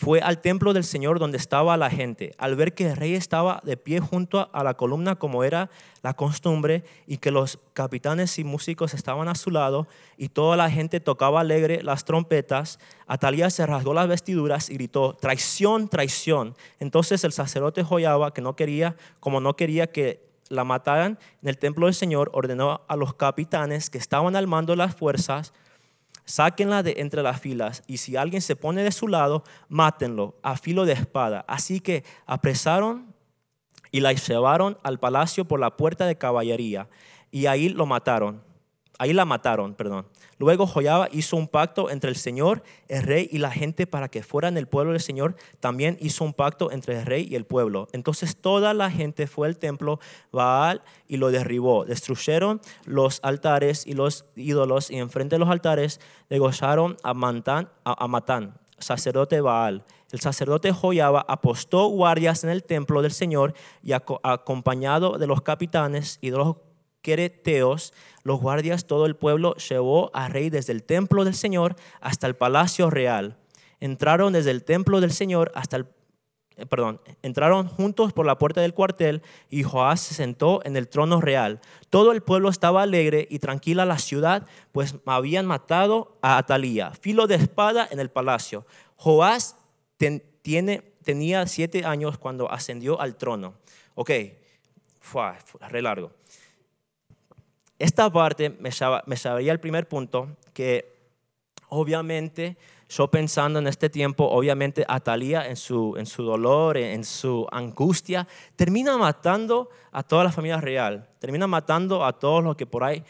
fue 0.00 0.22
al 0.22 0.40
templo 0.40 0.72
del 0.72 0.84
Señor 0.84 1.18
donde 1.18 1.36
estaba 1.36 1.76
la 1.76 1.90
gente. 1.90 2.32
Al 2.38 2.56
ver 2.56 2.72
que 2.72 2.86
el 2.86 2.96
rey 2.96 3.14
estaba 3.14 3.60
de 3.64 3.76
pie 3.76 4.00
junto 4.00 4.48
a 4.50 4.64
la 4.64 4.72
columna 4.72 5.16
como 5.16 5.44
era 5.44 5.68
la 6.00 6.14
costumbre 6.14 6.84
y 7.06 7.18
que 7.18 7.30
los 7.30 7.58
capitanes 7.74 8.38
y 8.38 8.44
músicos 8.44 8.94
estaban 8.94 9.28
a 9.28 9.34
su 9.34 9.50
lado 9.50 9.88
y 10.16 10.30
toda 10.30 10.56
la 10.56 10.70
gente 10.70 11.00
tocaba 11.00 11.40
alegre 11.42 11.82
las 11.82 12.06
trompetas, 12.06 12.78
Atalía 13.06 13.50
se 13.50 13.66
rasgó 13.66 13.92
las 13.92 14.08
vestiduras 14.08 14.70
y 14.70 14.74
gritó, 14.74 15.18
traición, 15.20 15.86
traición. 15.86 16.56
Entonces 16.78 17.22
el 17.24 17.32
sacerdote 17.32 17.84
Joyaba, 17.84 18.32
que 18.32 18.40
no 18.40 18.56
quería, 18.56 18.96
como 19.20 19.38
no 19.42 19.54
quería 19.54 19.88
que 19.88 20.30
la 20.48 20.64
mataran 20.64 21.18
en 21.42 21.48
el 21.50 21.58
templo 21.58 21.84
del 21.84 21.94
Señor, 21.94 22.30
ordenó 22.32 22.80
a 22.88 22.96
los 22.96 23.12
capitanes 23.12 23.90
que 23.90 23.98
estaban 23.98 24.34
al 24.34 24.46
mando 24.46 24.74
las 24.76 24.94
fuerzas, 24.94 25.52
sáquenla 26.30 26.82
de 26.82 26.94
entre 26.98 27.22
las 27.22 27.40
filas, 27.40 27.82
y 27.86 27.96
si 27.96 28.16
alguien 28.16 28.40
se 28.40 28.56
pone 28.56 28.84
de 28.84 28.92
su 28.92 29.08
lado, 29.08 29.42
mátenlo 29.68 30.36
a 30.42 30.56
filo 30.56 30.84
de 30.84 30.92
espada. 30.92 31.44
Así 31.48 31.80
que 31.80 32.04
apresaron 32.24 33.14
y 33.90 34.00
la 34.00 34.12
llevaron 34.12 34.78
al 34.84 35.00
palacio 35.00 35.44
por 35.44 35.58
la 35.58 35.76
puerta 35.76 36.06
de 36.06 36.16
caballería, 36.16 36.88
y 37.32 37.46
ahí 37.46 37.68
lo 37.68 37.84
mataron. 37.84 38.49
Ahí 39.00 39.14
la 39.14 39.24
mataron, 39.24 39.72
perdón. 39.72 40.04
Luego 40.36 40.66
Joyaba 40.66 41.08
hizo 41.10 41.34
un 41.38 41.48
pacto 41.48 41.88
entre 41.88 42.10
el 42.10 42.16
Señor, 42.16 42.62
el 42.86 43.02
rey 43.02 43.30
y 43.32 43.38
la 43.38 43.50
gente 43.50 43.86
para 43.86 44.10
que 44.10 44.22
fueran 44.22 44.58
el 44.58 44.68
pueblo 44.68 44.92
del 44.92 45.00
Señor. 45.00 45.36
También 45.58 45.96
hizo 46.02 46.22
un 46.22 46.34
pacto 46.34 46.70
entre 46.70 46.98
el 46.98 47.06
rey 47.06 47.26
y 47.26 47.34
el 47.34 47.46
pueblo. 47.46 47.88
Entonces 47.94 48.36
toda 48.36 48.74
la 48.74 48.90
gente 48.90 49.26
fue 49.26 49.48
al 49.48 49.56
templo 49.56 50.00
Baal 50.32 50.82
y 51.08 51.16
lo 51.16 51.30
derribó. 51.30 51.86
Destruyeron 51.86 52.60
los 52.84 53.20
altares 53.22 53.86
y 53.86 53.94
los 53.94 54.26
ídolos 54.36 54.90
y 54.90 54.98
enfrente 54.98 55.36
de 55.36 55.38
los 55.40 55.48
altares 55.48 55.98
degollaron 56.28 56.98
a, 57.02 57.14
Matán, 57.14 57.70
a, 57.84 58.06
Matán, 58.06 58.58
sacerdote 58.76 59.40
Baal. 59.40 59.82
El 60.12 60.20
sacerdote 60.20 60.72
Joyaba 60.72 61.24
apostó 61.26 61.86
guardias 61.86 62.44
en 62.44 62.50
el 62.50 62.64
templo 62.64 63.00
del 63.00 63.12
Señor 63.12 63.54
y 63.82 63.92
acompañado 63.92 65.16
de 65.16 65.26
los 65.26 65.40
capitanes 65.40 66.18
y 66.20 66.28
de 66.28 66.36
los 66.36 66.56
quereteos, 67.02 67.92
los 68.22 68.40
guardias, 68.40 68.86
todo 68.86 69.06
el 69.06 69.16
pueblo 69.16 69.54
llevó 69.56 70.10
a 70.14 70.28
rey 70.28 70.50
desde 70.50 70.72
el 70.72 70.82
templo 70.82 71.24
del 71.24 71.34
Señor 71.34 71.76
hasta 72.00 72.26
el 72.26 72.36
palacio 72.36 72.90
real. 72.90 73.36
Entraron 73.80 74.32
desde 74.32 74.50
el 74.50 74.64
templo 74.64 75.00
del 75.00 75.12
Señor 75.12 75.52
hasta 75.54 75.76
el 75.76 75.86
eh, 76.60 76.66
perdón, 76.66 77.00
entraron 77.22 77.68
juntos 77.68 78.12
por 78.12 78.26
la 78.26 78.36
puerta 78.38 78.60
del 78.60 78.74
cuartel 78.74 79.22
y 79.48 79.62
Joás 79.62 80.00
se 80.00 80.14
sentó 80.14 80.60
en 80.64 80.76
el 80.76 80.88
trono 80.88 81.20
real. 81.20 81.60
Todo 81.88 82.12
el 82.12 82.22
pueblo 82.22 82.50
estaba 82.50 82.82
alegre 82.82 83.26
y 83.30 83.38
tranquila 83.38 83.86
la 83.86 83.98
ciudad, 83.98 84.46
pues 84.72 84.94
habían 85.06 85.46
matado 85.46 86.18
a 86.20 86.36
Atalía, 86.36 86.92
filo 87.00 87.26
de 87.26 87.36
espada 87.36 87.88
en 87.90 87.98
el 87.98 88.10
palacio. 88.10 88.66
Joás 88.96 89.56
tiene, 90.42 90.82
tenía 91.02 91.46
siete 91.46 91.84
años 91.86 92.18
cuando 92.18 92.50
ascendió 92.50 93.00
al 93.00 93.16
trono. 93.16 93.54
Ok, 93.94 94.10
fue, 95.00 95.32
largo. 95.80 96.12
Esta 97.80 98.12
parte 98.12 98.50
me, 98.50 98.70
sabía 99.16 99.52
el 99.52 99.58
primer 99.58 99.88
punto, 99.88 100.36
que 100.52 101.00
obviamente 101.70 102.58
yo 102.90 103.10
pensando 103.10 103.58
en 103.58 103.66
este 103.66 103.88
tiempo, 103.88 104.28
obviamente 104.28 104.84
Atalía 104.86 105.48
en 105.48 105.56
su, 105.56 105.94
en 105.96 106.04
su 106.04 106.22
dolor, 106.22 106.76
en 106.76 107.02
su 107.04 107.46
angustia, 107.50 108.28
termina 108.54 108.98
matando 108.98 109.70
a 109.92 110.02
toda 110.02 110.24
la 110.24 110.30
familia 110.30 110.60
real, 110.60 111.08
termina 111.20 111.46
matando 111.46 112.04
a 112.04 112.12
todos 112.12 112.44
los 112.44 112.54
que 112.54 112.66
por 112.66 112.84
ahí 112.84 113.02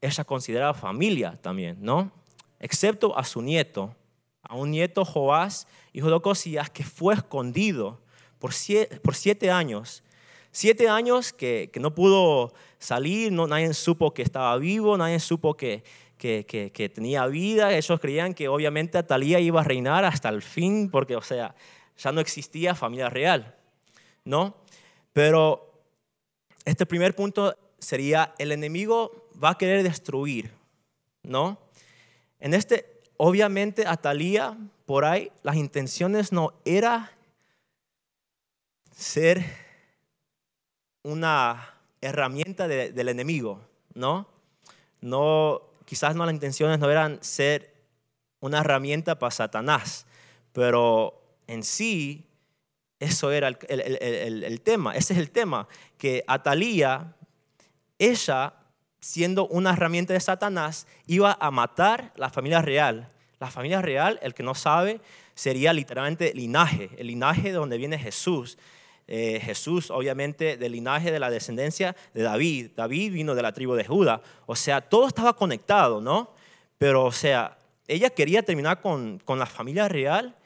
ella 0.00 0.24
considera 0.24 0.74
familia 0.74 1.38
también, 1.40 1.76
¿no? 1.80 2.10
Excepto 2.58 3.16
a 3.16 3.22
su 3.22 3.40
nieto, 3.40 3.94
a 4.42 4.56
un 4.56 4.72
nieto 4.72 5.04
Joás, 5.04 5.68
hijo 5.92 6.08
de 6.08 6.14
Ocosías, 6.14 6.70
que 6.70 6.82
fue 6.82 7.14
escondido 7.14 8.00
por 8.40 8.52
siete, 8.52 8.98
por 8.98 9.14
siete 9.14 9.52
años. 9.52 10.02
Siete 10.50 10.88
años 10.88 11.32
que, 11.32 11.70
que 11.72 11.78
no 11.78 11.94
pudo 11.94 12.52
salir, 12.78 13.32
no, 13.32 13.46
nadie 13.46 13.74
supo 13.74 14.14
que 14.14 14.22
estaba 14.22 14.56
vivo, 14.56 14.96
nadie 14.96 15.20
supo 15.20 15.56
que, 15.56 15.82
que, 16.16 16.92
tenía 16.94 17.26
vida. 17.26 17.72
Ellos 17.72 18.00
creían 18.00 18.34
que 18.34 18.48
obviamente 18.48 18.98
Atalía 18.98 19.40
iba 19.40 19.60
a 19.60 19.64
reinar 19.64 20.04
hasta 20.04 20.28
el 20.28 20.42
fin, 20.42 20.90
porque, 20.90 21.16
o 21.16 21.22
sea, 21.22 21.54
ya 21.96 22.12
no 22.12 22.20
existía 22.20 22.74
familia 22.74 23.08
real, 23.10 23.56
¿no? 24.24 24.56
Pero 25.12 25.82
este 26.64 26.86
primer 26.86 27.14
punto 27.14 27.56
sería, 27.78 28.34
el 28.38 28.52
enemigo 28.52 29.28
va 29.42 29.50
a 29.50 29.58
querer 29.58 29.82
destruir, 29.82 30.52
¿no? 31.22 31.58
En 32.40 32.54
este, 32.54 33.00
obviamente, 33.16 33.86
Atalía, 33.86 34.56
por 34.86 35.04
ahí, 35.04 35.30
las 35.42 35.56
intenciones 35.56 36.32
no 36.32 36.54
era 36.64 37.12
ser 38.92 39.44
una 41.02 41.77
herramienta 42.00 42.68
del 42.68 43.08
enemigo, 43.08 43.60
¿no? 43.94 44.28
No, 45.00 45.62
quizás 45.84 46.16
no 46.16 46.24
las 46.24 46.34
intenciones 46.34 46.78
no 46.78 46.90
eran 46.90 47.22
ser 47.22 47.74
una 48.40 48.60
herramienta 48.60 49.18
para 49.18 49.30
Satanás, 49.30 50.06
pero 50.52 51.22
en 51.46 51.62
sí 51.62 52.28
eso 53.00 53.30
era 53.30 53.48
el, 53.48 54.60
tema, 54.60 54.94
ese 54.96 55.12
es 55.12 55.18
el 55.18 55.30
tema, 55.30 55.68
que 55.96 56.24
Atalía, 56.26 57.14
ella, 57.98 58.54
siendo 59.00 59.46
una 59.46 59.70
herramienta 59.70 60.12
de 60.12 60.20
Satanás, 60.20 60.86
iba 61.06 61.36
a 61.40 61.50
matar 61.50 62.12
la 62.16 62.30
familia 62.30 62.60
real. 62.60 63.08
La 63.38 63.50
familia 63.50 63.80
real, 63.80 64.18
el 64.20 64.34
que 64.34 64.42
no 64.42 64.56
sabe, 64.56 65.00
sería 65.34 65.72
literalmente 65.72 66.32
linaje, 66.34 66.90
el 66.98 67.06
linaje 67.06 67.42
de 67.42 67.52
donde 67.52 67.78
viene 67.78 67.96
Jesús. 67.98 68.58
Eh, 69.10 69.40
Jesús, 69.42 69.90
obviamente, 69.90 70.58
del 70.58 70.72
linaje 70.72 71.10
de 71.10 71.18
la 71.18 71.30
descendencia 71.30 71.96
de 72.12 72.22
David. 72.22 72.72
David 72.76 73.14
vino 73.14 73.34
de 73.34 73.42
la 73.42 73.52
tribu 73.52 73.74
de 73.74 73.84
Judá. 73.84 74.20
O 74.44 74.54
sea, 74.54 74.82
todo 74.82 75.08
estaba 75.08 75.34
conectado, 75.34 76.02
¿no? 76.02 76.34
Pero, 76.76 77.06
o 77.06 77.12
sea, 77.12 77.56
ella 77.86 78.10
quería 78.10 78.42
terminar 78.42 78.82
con, 78.82 79.18
con 79.24 79.38
la 79.38 79.46
familia 79.46 79.88
real. 79.88 80.36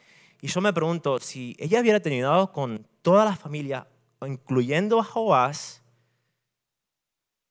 Y 0.41 0.47
yo 0.47 0.61
me 0.61 0.71
pregunto, 0.71 1.19
si 1.19 1.55
ella 1.59 1.81
hubiera 1.81 1.99
terminado 1.99 2.53
con 2.53 2.87
toda 3.01 3.25
la 3.25 3.35
familia, 3.35 3.85
incluyendo 4.25 4.99
a 4.99 5.03
Joás, 5.03 5.81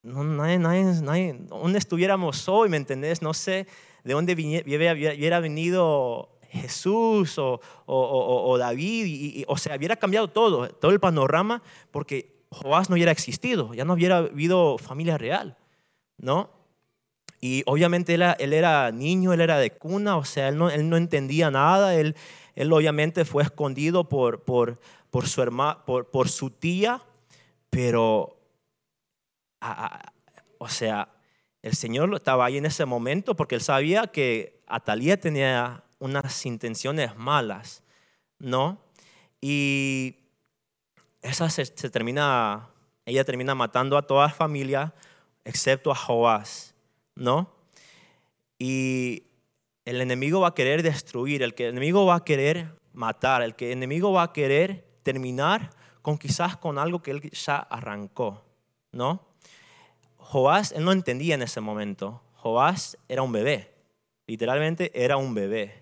no, 0.02 0.25
nadie, 0.25 0.59
nadie, 0.59 0.85
nadie, 1.02 1.37
¿dónde 1.40 1.78
estuviéramos 1.78 2.49
hoy? 2.49 2.69
¿Me 2.69 2.76
entendés? 2.76 3.23
No 3.23 3.35
sé 3.35 3.66
de 4.02 4.14
dónde 4.14 4.33
hubiera 4.33 5.40
venido 5.40 6.31
Jesús 6.52 7.37
o, 7.38 8.56
David, 8.59 9.06
y, 9.06 9.44
o 9.49 9.56
sea, 9.56 9.76
hubiera 9.76 9.97
cambiado 9.97 10.28
todo, 10.28 10.68
todo 10.68 10.90
el 10.90 11.00
panorama, 11.00 11.62
porque 11.90 12.44
Joás 12.50 12.90
no 12.90 12.94
hubiera 12.94 13.11
existido, 13.11 13.73
ya 13.73 13.85
no 13.85 13.94
hubiera 13.94 14.18
habido 14.18 14.76
familia 14.76 15.16
real, 15.16 15.56
¿no? 16.18 16.50
Y 17.40 17.62
obviamente 17.66 18.14
él, 18.14 18.23
él, 18.38 18.52
era 18.52 18.92
niño, 18.92 19.32
él 19.32 19.40
era 19.40 19.59
de 19.59 19.73
cuna, 19.73 20.16
o 20.18 20.25
sea, 20.25 20.49
él 20.49 20.59
no, 20.59 20.68
él 20.68 20.88
no 20.88 20.97
entendía 20.97 21.50
nada, 21.50 21.94
él, 21.94 22.14
él 22.54 22.73
obviamente 22.73 23.25
fue 23.25 23.42
escondido 23.42 24.09
por, 24.09 24.44
por, 24.44 24.78
por, 25.11 25.26
su, 25.26 25.40
herma, 25.40 25.85
por, 25.87 26.11
por 26.11 26.28
su 26.28 26.50
tía, 26.50 27.02
pero, 27.71 28.37
o 30.59 30.68
sea, 30.68 31.09
el 31.62 31.75
Señor 31.75 32.14
estaba 32.14 32.44
ahí 32.44 32.59
en 32.59 32.66
ese 32.66 32.85
momento 32.85 33.35
porque 33.35 33.54
él 33.54 33.62
sabía 33.62 34.09
que 34.09 34.61
Atalía 34.66 35.18
tenía 35.18 35.85
unas 36.02 36.44
intenciones 36.47 37.16
malas, 37.16 37.85
¿no? 38.40 38.80
Y 39.40 40.16
esa 41.23 41.49
se, 41.49 41.64
termina, 41.90 42.71
ella 43.06 43.23
termina 43.23 43.54
matando 43.54 43.97
a 43.97 44.02
toda 44.02 44.26
la 44.26 44.32
familia, 44.32 44.92
excepto 45.44 45.92
a 45.92 45.94
Joás, 45.94 46.75
¿no? 47.14 47.54
Y 48.59 49.23
el 49.85 50.00
enemigo 50.00 50.40
va 50.40 50.49
a 50.49 50.54
querer 50.54 50.82
destruir, 50.82 51.40
el, 51.44 51.54
que, 51.54 51.66
el 51.66 51.71
enemigo 51.71 52.04
va 52.04 52.16
a 52.16 52.25
querer 52.25 52.80
matar, 52.92 53.40
el 53.42 53.54
que 53.54 53.66
el 53.66 53.78
enemigo 53.78 54.12
va 54.12 54.25
a 54.25 54.32
querer 54.32 54.85
terminar 55.04 55.71
con 56.02 56.18
quizás 56.18 56.56
con 56.56 56.78
algo 56.78 57.00
que 57.00 57.12
él 57.12 57.30
ya 57.30 57.59
arrancó, 57.59 58.44
¿no? 58.90 59.25
Joás, 60.16 60.73
él 60.73 60.85
no 60.85 60.90
entendía 60.90 61.37
en 61.37 61.42
ese 61.42 61.61
momento. 61.61 62.23
Joás 62.35 62.99
era 63.09 63.23
un 63.23 63.30
bebé, 63.30 63.73
literalmente 64.26 64.90
era 65.00 65.16
un 65.16 65.32
bebé 65.32 65.82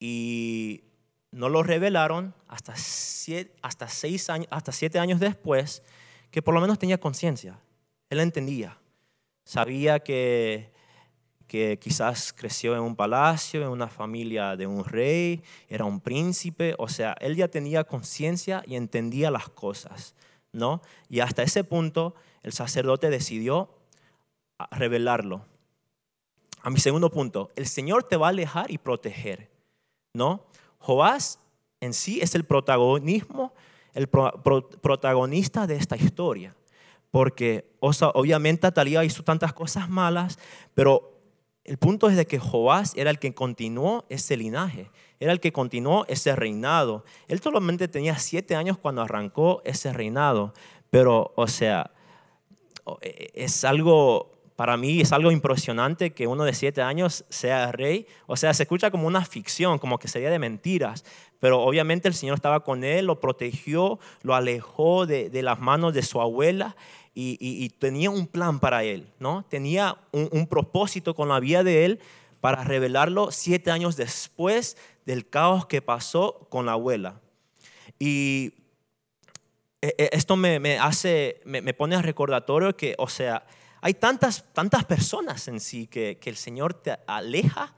y 0.00 0.82
no 1.30 1.48
lo 1.48 1.62
revelaron 1.62 2.34
hasta 2.48 2.74
siete, 2.74 3.54
hasta 3.62 3.86
seis 3.88 4.28
años, 4.30 4.48
hasta 4.50 4.72
siete 4.72 4.98
años 4.98 5.20
después, 5.20 5.82
que 6.30 6.42
por 6.42 6.54
lo 6.54 6.60
menos 6.60 6.78
tenía 6.78 6.98
conciencia. 6.98 7.60
Él 8.08 8.18
entendía. 8.18 8.78
Sabía 9.44 10.00
que, 10.00 10.72
que 11.46 11.78
quizás 11.78 12.32
creció 12.32 12.74
en 12.74 12.80
un 12.80 12.96
palacio, 12.96 13.62
en 13.62 13.68
una 13.68 13.88
familia 13.88 14.56
de 14.56 14.66
un 14.66 14.84
rey, 14.84 15.42
era 15.68 15.84
un 15.84 16.00
príncipe, 16.00 16.74
o 16.78 16.88
sea, 16.88 17.14
él 17.20 17.36
ya 17.36 17.48
tenía 17.48 17.84
conciencia 17.84 18.62
y 18.66 18.76
entendía 18.76 19.30
las 19.30 19.48
cosas, 19.48 20.14
¿no? 20.52 20.80
Y 21.08 21.20
hasta 21.20 21.42
ese 21.42 21.62
punto 21.62 22.14
el 22.42 22.52
sacerdote 22.52 23.10
decidió 23.10 23.70
revelarlo. 24.70 25.44
A 26.62 26.70
mi 26.70 26.78
segundo 26.78 27.10
punto, 27.10 27.50
el 27.56 27.66
Señor 27.66 28.04
te 28.04 28.16
va 28.16 28.26
a 28.26 28.30
alejar 28.30 28.70
y 28.70 28.78
proteger. 28.78 29.49
¿No? 30.14 30.44
Joás 30.78 31.38
en 31.80 31.94
sí 31.94 32.20
es 32.20 32.34
el 32.34 32.44
protagonismo, 32.44 33.52
el 33.94 34.08
protagonista 34.08 35.66
de 35.66 35.76
esta 35.76 35.96
historia. 35.96 36.54
Porque 37.10 37.72
obviamente 37.80 38.66
Atalía 38.66 39.04
hizo 39.04 39.24
tantas 39.24 39.52
cosas 39.52 39.88
malas, 39.88 40.38
pero 40.74 41.20
el 41.64 41.76
punto 41.76 42.08
es 42.08 42.16
de 42.16 42.26
que 42.26 42.38
Joás 42.38 42.92
era 42.96 43.10
el 43.10 43.18
que 43.18 43.34
continuó 43.34 44.04
ese 44.08 44.36
linaje, 44.36 44.90
era 45.18 45.32
el 45.32 45.40
que 45.40 45.52
continuó 45.52 46.04
ese 46.08 46.34
reinado. 46.36 47.04
Él 47.28 47.40
solamente 47.40 47.88
tenía 47.88 48.18
siete 48.18 48.54
años 48.54 48.78
cuando 48.78 49.02
arrancó 49.02 49.60
ese 49.64 49.92
reinado, 49.92 50.54
pero, 50.90 51.32
o 51.36 51.46
sea, 51.46 51.90
e, 53.02 53.08
e, 53.08 53.44
es 53.44 53.64
algo 53.64 54.29
para 54.60 54.76
mí 54.76 55.00
es 55.00 55.10
algo 55.12 55.30
impresionante 55.30 56.10
que 56.10 56.26
uno 56.26 56.44
de 56.44 56.52
siete 56.52 56.82
años 56.82 57.24
sea 57.30 57.72
rey. 57.72 58.06
O 58.26 58.36
sea, 58.36 58.52
se 58.52 58.64
escucha 58.64 58.90
como 58.90 59.06
una 59.06 59.24
ficción, 59.24 59.78
como 59.78 59.98
que 59.98 60.06
sería 60.06 60.28
de 60.28 60.38
mentiras. 60.38 61.02
Pero 61.38 61.62
obviamente 61.62 62.08
el 62.08 62.14
Señor 62.14 62.34
estaba 62.34 62.60
con 62.62 62.84
él, 62.84 63.06
lo 63.06 63.20
protegió, 63.20 63.98
lo 64.20 64.34
alejó 64.34 65.06
de, 65.06 65.30
las 65.42 65.60
manos 65.60 65.94
de 65.94 66.02
su 66.02 66.20
abuela 66.20 66.76
y, 67.14 67.70
tenía 67.78 68.10
un 68.10 68.26
plan 68.26 68.60
para 68.60 68.84
él, 68.84 69.06
¿no? 69.18 69.46
Tenía 69.48 69.96
un, 70.12 70.46
propósito 70.46 71.14
con 71.14 71.30
la 71.30 71.40
vida 71.40 71.64
de 71.64 71.86
él 71.86 72.00
para 72.42 72.62
revelarlo 72.62 73.30
siete 73.30 73.70
años 73.70 73.96
después 73.96 74.76
del 75.06 75.26
caos 75.26 75.64
que 75.64 75.80
pasó 75.80 76.46
con 76.50 76.66
la 76.66 76.72
abuela. 76.72 77.18
Y 77.98 78.52
e, 79.80 79.94
e, 79.96 80.10
esto 80.12 80.36
me, 80.36 80.78
hace, 80.78 81.40
me, 81.46 81.72
pone 81.72 81.96
a 81.96 82.02
recordatorio 82.02 82.76
que, 82.76 82.94
o 82.98 83.08
sea, 83.08 83.46
hay 83.80 83.94
tantas, 83.94 84.44
tantas 84.52 84.84
personas 84.84 85.46
en 85.48 85.60
sí 85.60 85.86
que, 85.86 86.18
que 86.18 86.30
el 86.30 86.36
Señor 86.36 86.74
te 86.74 86.98
aleja 87.06 87.74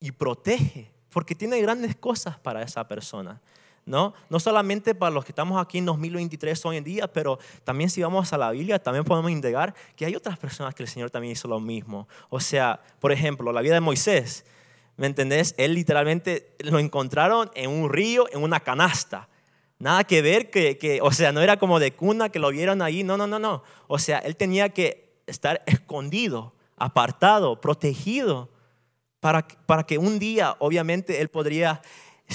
y 0.00 0.12
protege, 0.12 0.90
porque 1.10 1.34
tiene 1.34 1.60
grandes 1.60 1.96
cosas 1.96 2.38
para 2.38 2.62
esa 2.62 2.88
persona. 2.88 3.40
¿No? 3.86 4.14
no 4.28 4.38
solamente 4.38 4.94
para 4.94 5.10
los 5.10 5.24
que 5.24 5.32
estamos 5.32 5.60
aquí 5.60 5.78
en 5.78 5.86
2023 5.86 6.64
hoy 6.66 6.76
en 6.76 6.84
día, 6.84 7.12
pero 7.12 7.40
también 7.64 7.90
si 7.90 8.02
vamos 8.02 8.32
a 8.32 8.38
la 8.38 8.50
Biblia, 8.52 8.78
también 8.78 9.04
podemos 9.04 9.30
indagar 9.32 9.74
que 9.96 10.04
hay 10.04 10.14
otras 10.14 10.38
personas 10.38 10.74
que 10.74 10.84
el 10.84 10.88
Señor 10.88 11.10
también 11.10 11.32
hizo 11.32 11.48
lo 11.48 11.58
mismo. 11.58 12.06
O 12.28 12.38
sea, 12.38 12.80
por 13.00 13.10
ejemplo, 13.10 13.50
la 13.52 13.62
vida 13.62 13.74
de 13.74 13.80
Moisés, 13.80 14.44
¿me 14.96 15.06
entendés? 15.06 15.54
Él 15.56 15.74
literalmente 15.74 16.54
lo 16.60 16.78
encontraron 16.78 17.50
en 17.54 17.70
un 17.70 17.90
río, 17.90 18.26
en 18.32 18.42
una 18.42 18.60
canasta. 18.60 19.28
Nada 19.80 20.04
que 20.04 20.20
ver 20.20 20.50
que, 20.50 20.76
que, 20.76 21.00
o 21.00 21.10
sea, 21.10 21.32
no 21.32 21.40
era 21.40 21.56
como 21.56 21.80
de 21.80 21.92
cuna 21.92 22.28
que 22.28 22.38
lo 22.38 22.50
vieron 22.50 22.82
ahí, 22.82 23.02
no, 23.02 23.16
no, 23.16 23.26
no, 23.26 23.38
no. 23.38 23.62
O 23.88 23.98
sea, 23.98 24.18
él 24.18 24.36
tenía 24.36 24.68
que 24.68 25.10
estar 25.26 25.62
escondido, 25.66 26.54
apartado, 26.76 27.62
protegido, 27.62 28.50
para, 29.20 29.48
para 29.48 29.84
que 29.84 29.96
un 29.96 30.18
día, 30.18 30.54
obviamente, 30.58 31.22
él 31.22 31.28
podría 31.28 31.80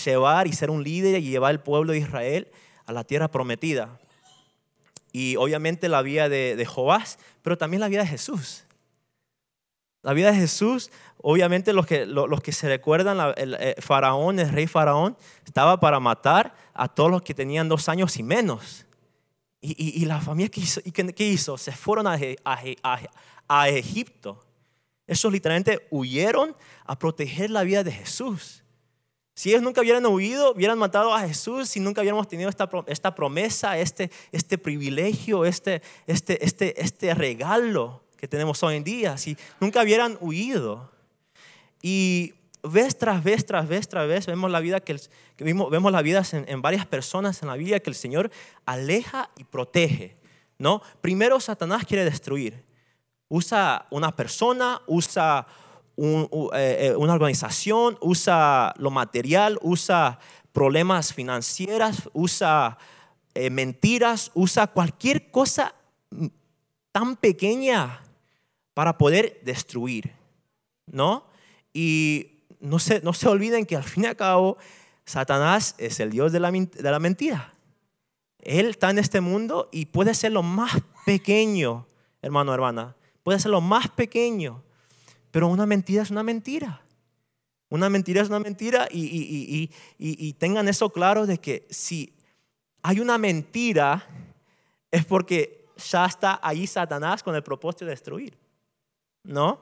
llevar 0.03 0.47
y 0.47 0.53
ser 0.53 0.71
un 0.71 0.83
líder 0.83 1.21
y 1.21 1.29
llevar 1.29 1.51
al 1.51 1.61
pueblo 1.61 1.93
de 1.93 1.99
Israel 1.99 2.47
a 2.87 2.93
la 2.93 3.03
tierra 3.03 3.29
prometida. 3.29 3.99
Y 5.11 5.35
obviamente 5.35 5.87
la 5.87 6.01
vida 6.01 6.27
de, 6.29 6.55
de 6.55 6.67
pero 7.43 7.57
también 7.59 7.79
la 7.79 7.87
vida 7.87 8.01
de 8.01 8.07
Jesús. 8.07 8.64
La 10.05 10.13
vida 10.13 10.31
de 10.31 10.37
Jesús, 10.37 10.91
obviamente 11.17 11.73
los 11.73 11.87
que, 11.87 12.05
los 12.05 12.39
que 12.39 12.51
se 12.51 12.67
recuerdan, 12.67 13.33
el, 13.37 13.55
eh, 13.55 13.73
faraón, 13.79 14.39
el 14.39 14.49
rey 14.49 14.67
faraón, 14.67 15.17
estaba 15.43 15.79
para 15.79 15.99
matar 15.99 16.53
a 16.75 16.87
todos 16.87 17.09
los 17.09 17.23
que 17.23 17.33
tenían 17.33 17.67
dos 17.67 17.89
años 17.89 18.15
y 18.17 18.21
menos. 18.21 18.85
Y, 19.61 20.05
la 20.05 20.21
familia, 20.21 20.51
¿qué 20.51 20.61
hizo? 20.61 20.79
¿Y 20.85 21.23
hizo? 21.23 21.57
Se 21.57 21.71
fueron 21.71 22.05
a, 22.05 22.19
a, 22.43 22.99
a, 23.47 23.69
Egipto. 23.69 24.45
Esos 25.07 25.31
literalmente 25.31 25.87
huyeron 25.89 26.55
a 26.85 26.99
proteger 26.99 27.49
la 27.49 27.63
vida 27.63 27.83
de 27.83 27.91
Jesús. 27.91 28.63
Si 29.33 29.49
ellos 29.49 29.63
nunca 29.63 29.81
hubieran 29.81 30.05
huido, 30.05 30.53
hubieran 30.53 30.77
matado 30.77 31.15
a 31.15 31.21
Jesús, 31.21 31.67
si 31.67 31.79
nunca 31.79 32.01
hubiéramos 32.01 32.27
tenido 32.27 32.47
esta, 32.47 32.69
esta 32.85 33.15
promesa, 33.15 33.75
este, 33.79 34.11
este 34.31 34.59
privilegio, 34.59 35.45
este, 35.45 35.81
este, 36.05 36.45
este, 36.45 36.79
este 36.79 37.15
regalo 37.15 38.04
que 38.25 38.29
tenemos 38.29 38.63
hoy 38.63 38.77
en 38.77 38.83
día, 38.83 39.17
si 39.17 39.37
nunca 39.59 39.83
hubieran 39.83 40.17
huido. 40.19 40.89
Y 41.79 42.33
vez 42.63 42.97
tras 42.97 43.23
vez, 43.23 43.45
tras 43.45 43.67
vez, 43.67 43.87
tras 43.87 44.07
vez, 44.07 44.25
vemos 44.25 44.49
la 44.49 44.61
vida 44.61 44.79
que, 44.79 44.99
vimos, 45.37 45.69
vemos 45.69 45.91
la 45.91 46.01
vida 46.01 46.23
en, 46.31 46.59
varias 46.63 46.87
personas 46.87 47.43
en 47.43 47.49
la 47.49 47.55
vida 47.55 47.79
que 47.79 47.91
el 47.91 47.95
Señor 47.95 48.31
aleja 48.65 49.29
y 49.37 49.43
protege. 49.43 50.17
¿no? 50.57 50.81
Primero 51.01 51.39
Satanás 51.39 51.85
quiere 51.85 52.03
destruir. 52.03 52.63
Usa 53.29 53.85
una 53.91 54.15
persona, 54.15 54.81
usa 54.87 55.45
eh, 55.95 56.31
eh, 56.53 56.95
una 56.97 57.13
organización, 57.13 57.99
usa 58.01 58.73
lo 58.79 58.89
material, 58.89 59.59
usa 59.61 60.17
problemas 60.51 61.13
financieros, 61.13 62.09
usa 62.13 62.75
eh, 63.35 63.51
mentiras, 63.51 64.31
usa 64.33 64.65
cualquier 64.65 65.29
cosa 65.29 65.75
tan 66.91 67.17
pequeña 67.17 68.01
para 68.75 68.99
poder 68.99 69.39
destruir, 69.43 70.11
¿no? 70.85 71.25
Y 71.73 72.43
no 72.59 72.77
se, 72.77 73.01
no 73.01 73.13
se 73.13 73.27
olviden 73.27 73.65
que 73.65 73.75
al 73.75 73.83
fin 73.83 74.03
y 74.03 74.07
al 74.07 74.15
cabo 74.15 74.57
Satanás 75.05 75.75
es 75.77 75.99
el 75.99 76.11
Dios 76.11 76.31
de 76.31 76.39
la, 76.39 76.51
de 76.51 76.91
la 76.91 76.99
mentira. 76.99 77.53
Él 78.39 78.67
está 78.67 78.91
en 78.91 78.99
este 78.99 79.21
mundo 79.21 79.69
y 79.71 79.87
puede 79.87 80.13
ser 80.13 80.33
lo 80.33 80.43
más 80.43 80.73
pequeño, 81.05 81.87
hermano, 82.21 82.53
hermana. 82.53 82.95
Puede 83.23 83.39
ser 83.39 83.51
lo 83.51 83.61
más 83.61 83.87
pequeño, 83.89 84.61
pero 85.31 85.47
una 85.47 85.65
mentira 85.65 86.03
es 86.03 86.11
una 86.11 86.21
mentira. 86.21 86.81
Una 87.69 87.89
mentira 87.89 88.21
es 88.21 88.27
una 88.27 88.39
mentira 88.39 88.87
y, 88.91 89.05
y, 89.05 89.71
y, 89.97 90.27
y, 90.27 90.33
tengan 90.33 90.67
eso 90.67 90.91
claro 90.91 91.25
de 91.25 91.39
que 91.39 91.65
si 91.69 92.13
hay 92.83 92.99
una 92.99 93.17
mentira 93.17 94.05
es 94.91 95.05
porque 95.05 95.65
ya 95.77 96.05
está 96.05 96.39
ahí 96.43 96.67
Satanás 96.67 97.23
con 97.23 97.35
el 97.35 97.41
propósito 97.41 97.85
de 97.85 97.91
destruir. 97.91 98.44
¿No? 99.25 99.59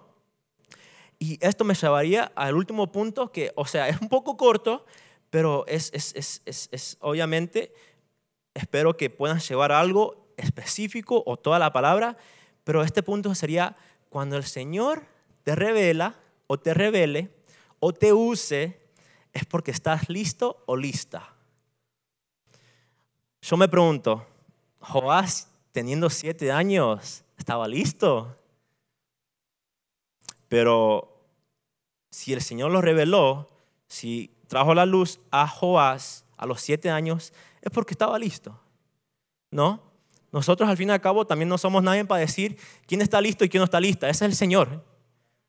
Y 1.20 1.38
esto 1.42 1.64
me 1.64 1.74
llevaría 1.74 2.32
al 2.36 2.56
último 2.56 2.92
punto 2.92 3.32
que, 3.32 3.52
o 3.56 3.66
sea, 3.66 3.88
es 3.90 4.02
un 4.02 4.10
poco 4.10 4.38
corto, 4.38 4.86
pero 5.30 5.66
es, 5.68 5.92
es, 5.94 6.14
es, 6.16 6.70
es, 6.72 6.98
obviamente, 7.00 7.74
espero 8.54 8.96
que 8.98 9.10
puedan 9.10 9.40
llevar 9.40 9.72
algo 9.72 10.28
específico 10.38 11.24
o 11.26 11.38
toda 11.38 11.60
la 11.60 11.72
palabra, 11.72 12.18
pero 12.64 12.84
este 12.84 13.04
punto 13.04 13.34
sería 13.36 13.76
cuando 14.10 14.38
el 14.38 14.44
Señor 14.44 15.08
te 15.44 15.56
revela 15.56 16.20
o 16.48 16.60
te 16.60 16.74
revele 16.74 17.32
o 17.80 17.94
te 17.94 18.14
use, 18.14 18.80
es 19.34 19.46
porque 19.46 19.72
estás 19.72 20.10
listo 20.10 20.64
o 20.66 20.76
lista. 20.76 21.34
Yo 23.42 23.58
me 23.58 23.68
pregunto, 23.68 24.26
Joás, 24.80 25.50
teniendo 25.72 26.10
siete 26.10 26.52
años, 26.52 27.24
¿estaba 27.38 27.68
listo? 27.68 28.38
Pero 30.54 31.26
si 32.12 32.32
el 32.32 32.40
Señor 32.40 32.70
lo 32.70 32.80
reveló, 32.80 33.50
si 33.88 34.30
trajo 34.46 34.76
la 34.76 34.86
luz 34.86 35.20
a 35.32 35.48
Joás 35.48 36.26
a 36.38 36.46
los 36.46 36.62
siete 36.62 36.92
años, 36.92 37.34
es 37.64 37.72
porque 37.72 37.96
estaba 37.96 38.20
listo. 38.20 38.62
¿No? 39.50 39.82
Nosotros 40.32 40.70
al 40.70 40.78
fin 40.78 40.90
y 40.90 40.92
al 40.92 41.02
cabo 41.02 41.26
también 41.26 41.50
no 41.50 41.58
somos 41.58 41.82
nadie 41.82 42.06
para 42.06 42.22
decir 42.22 42.56
quién 42.86 43.02
está 43.02 43.20
listo 43.20 43.44
y 43.44 43.50
quién 43.50 43.62
no 43.62 43.66
está 43.66 43.80
lista. 43.80 44.08
Ese 44.08 44.26
es 44.26 44.30
el 44.30 44.36
Señor. 44.36 44.86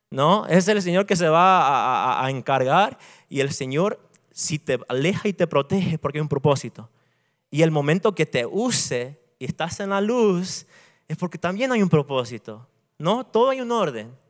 ¿No? 0.09 0.47
Ese 0.47 0.57
es 0.57 0.69
el 0.69 0.81
Señor 0.81 1.05
que 1.05 1.17
se 1.17 1.29
va 1.29 2.25
a, 2.25 2.31
encargar 2.31 2.97
y 3.29 3.41
el 3.41 3.53
Señor 3.53 4.01
si 4.31 4.59
te 4.59 4.81
aleja 4.89 5.29
y 5.29 5.35
te 5.35 5.47
protege 5.47 5.99
porque 5.99 6.17
hay 6.17 6.23
un 6.23 6.31
propósito. 6.31 6.89
Y 7.51 7.61
el 7.61 7.71
momento 7.71 8.15
que 8.15 8.25
te 8.25 8.47
use 8.47 9.21
y 9.39 9.45
estás 9.45 9.81
en 9.81 9.91
la 9.91 10.01
luz 10.01 10.65
es 11.09 11.19
porque 11.19 11.37
también 11.37 11.73
hay 11.73 11.83
un 11.83 11.91
propósito. 11.91 12.67
¿No? 12.97 13.27
Todo 13.27 13.51
hay 13.51 13.61
un 13.61 13.71
orden. 13.71 14.24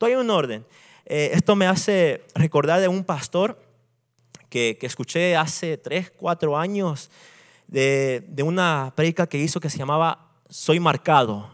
Todo 0.00 0.08
hay 0.08 0.16
un 0.16 0.30
orden. 0.30 0.64
Eh, 1.04 1.32
esto 1.34 1.54
me 1.54 1.66
hace 1.66 2.24
recordar 2.34 2.80
de 2.80 2.88
un 2.88 3.04
pastor 3.04 3.60
que, 4.48 4.78
que 4.80 4.86
escuché 4.86 5.36
hace 5.36 5.76
tres, 5.76 6.10
cuatro 6.10 6.56
años 6.56 7.10
de, 7.66 8.24
de, 8.26 8.42
una 8.42 8.94
predica 8.96 9.26
que 9.26 9.36
hizo 9.36 9.60
que 9.60 9.68
se 9.68 9.76
llamaba 9.76 10.30
Soy 10.48 10.80
marcado. 10.80 11.50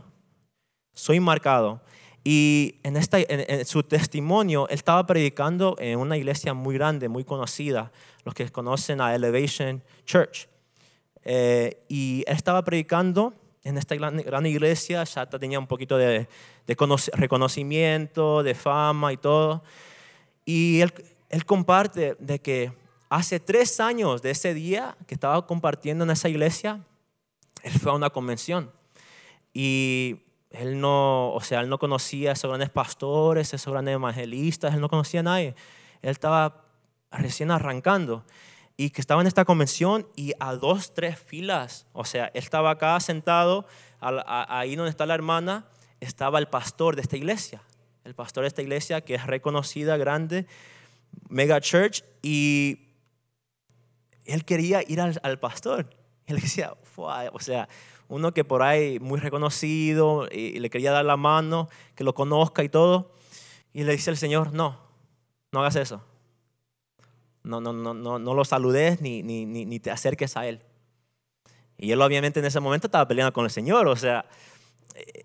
Soy 0.92 1.18
marcado. 1.18 1.80
Y 2.22 2.76
en, 2.84 2.96
esta, 2.96 3.18
en, 3.18 3.66
su 3.66 3.82
testimonio, 3.82 4.68
él 4.68 4.76
estaba 4.76 5.04
predicando 5.04 5.74
en 5.80 5.98
una 5.98 6.16
iglesia 6.16 6.54
muy 6.54 6.76
grande, 6.76 7.08
muy 7.08 7.24
conocida, 7.24 7.90
los 8.24 8.32
que 8.32 8.48
conocen 8.50 9.00
a 9.00 9.12
Elevation 9.12 9.82
Church. 10.04 10.46
Eh, 11.24 11.84
y 11.88 12.22
él 12.28 12.36
estaba 12.36 12.62
predicando 12.62 13.34
en 13.66 13.78
esta 13.78 13.96
gran, 13.96 14.46
iglesia, 14.46 15.02
ya 15.02 15.26
tenía 15.26 15.58
un 15.58 15.66
poquito 15.66 15.98
de, 15.98 16.28
reconocimiento, 17.14 18.44
de 18.44 18.54
fama 18.54 19.12
y 19.12 19.16
todo. 19.16 19.64
Y 20.44 20.80
él, 20.80 20.94
él 21.30 21.44
comparte 21.44 22.16
de 22.20 22.38
que 22.38 22.72
hace 23.08 23.40
tres 23.40 23.80
años 23.80 24.22
de 24.22 24.30
ese 24.30 24.54
día 24.54 24.96
que 25.08 25.14
estaba 25.14 25.44
compartiendo 25.48 26.04
en 26.04 26.10
esa 26.10 26.28
iglesia, 26.28 26.84
él 27.64 27.72
fue 27.72 27.90
a 27.90 27.96
una 27.96 28.10
convención. 28.10 28.70
Y 29.52 30.20
él 30.50 30.80
no, 30.80 31.32
o 31.32 31.40
sea, 31.40 31.60
él 31.60 31.68
no 31.68 31.80
conocía 31.80 32.30
a 32.30 32.32
esos 32.34 32.48
grandes 32.48 32.70
pastores, 32.70 33.52
esos 33.52 33.72
grandes 33.72 33.94
evangelistas, 33.94 34.74
él 34.74 34.80
no 34.80 34.88
conocía 34.88 35.20
a 35.20 35.24
nadie. 35.24 35.56
Él 36.02 36.10
estaba 36.10 36.66
recién 37.10 37.50
arrancando 37.50 38.24
y 38.76 38.90
que 38.90 39.00
estaba 39.00 39.20
en 39.20 39.26
esta 39.26 39.44
convención 39.44 40.06
y 40.16 40.32
a 40.38 40.54
dos, 40.54 40.92
tres 40.92 41.18
filas, 41.18 41.86
o 41.92 42.04
sea, 42.04 42.26
él 42.26 42.42
estaba 42.42 42.70
acá 42.70 42.98
sentado, 43.00 43.66
ahí 44.00 44.76
donde 44.76 44.90
está 44.90 45.06
la 45.06 45.14
hermana, 45.14 45.66
estaba 46.00 46.38
el 46.38 46.48
pastor 46.48 46.94
de 46.94 47.02
esta 47.02 47.16
iglesia, 47.16 47.62
el 48.04 48.14
pastor 48.14 48.42
de 48.42 48.48
esta 48.48 48.62
iglesia 48.62 49.00
que 49.00 49.14
es 49.14 49.26
reconocida, 49.26 49.96
grande, 49.96 50.46
mega 51.28 51.60
church, 51.60 52.04
y 52.22 52.90
él 54.26 54.44
quería 54.44 54.82
ir 54.86 55.00
al, 55.00 55.38
pastor. 55.38 55.88
Él 56.26 56.40
decía, 56.40 56.74
o 56.96 57.40
sea, 57.40 57.68
uno 58.08 58.32
que 58.32 58.44
por 58.44 58.62
ahí 58.62 58.98
muy 59.00 59.20
reconocido 59.20 60.28
y, 60.30 60.58
le 60.58 60.70
quería 60.70 60.92
dar 60.92 61.04
la 61.04 61.16
mano, 61.16 61.68
que 61.94 62.04
lo 62.04 62.14
conozca 62.14 62.62
y 62.62 62.68
todo. 62.68 63.12
Y 63.72 63.84
le 63.84 63.92
dice 63.92 64.10
el 64.10 64.16
Señor, 64.16 64.52
no, 64.52 64.78
no 65.52 65.60
hagas 65.60 65.76
eso. 65.76 66.02
No, 67.46 67.60
no, 67.60 67.72
no, 67.72 67.94
no, 67.94 68.18
no 68.18 68.34
lo 68.34 68.44
saludes 68.44 69.00
ni, 69.00 69.22
ni, 69.22 69.46
ni 69.46 69.80
te 69.80 69.90
acerques 69.90 70.36
a 70.36 70.46
Él. 70.46 70.62
Y 71.78 71.92
él 71.92 72.02
obviamente 72.02 72.40
en 72.40 72.46
ese 72.46 72.60
momento 72.60 72.86
estaba 72.86 73.06
peleando 73.06 73.32
con 73.32 73.44
el 73.44 73.50
Señor, 73.50 73.86
o 73.86 73.96
sea, 73.96 74.26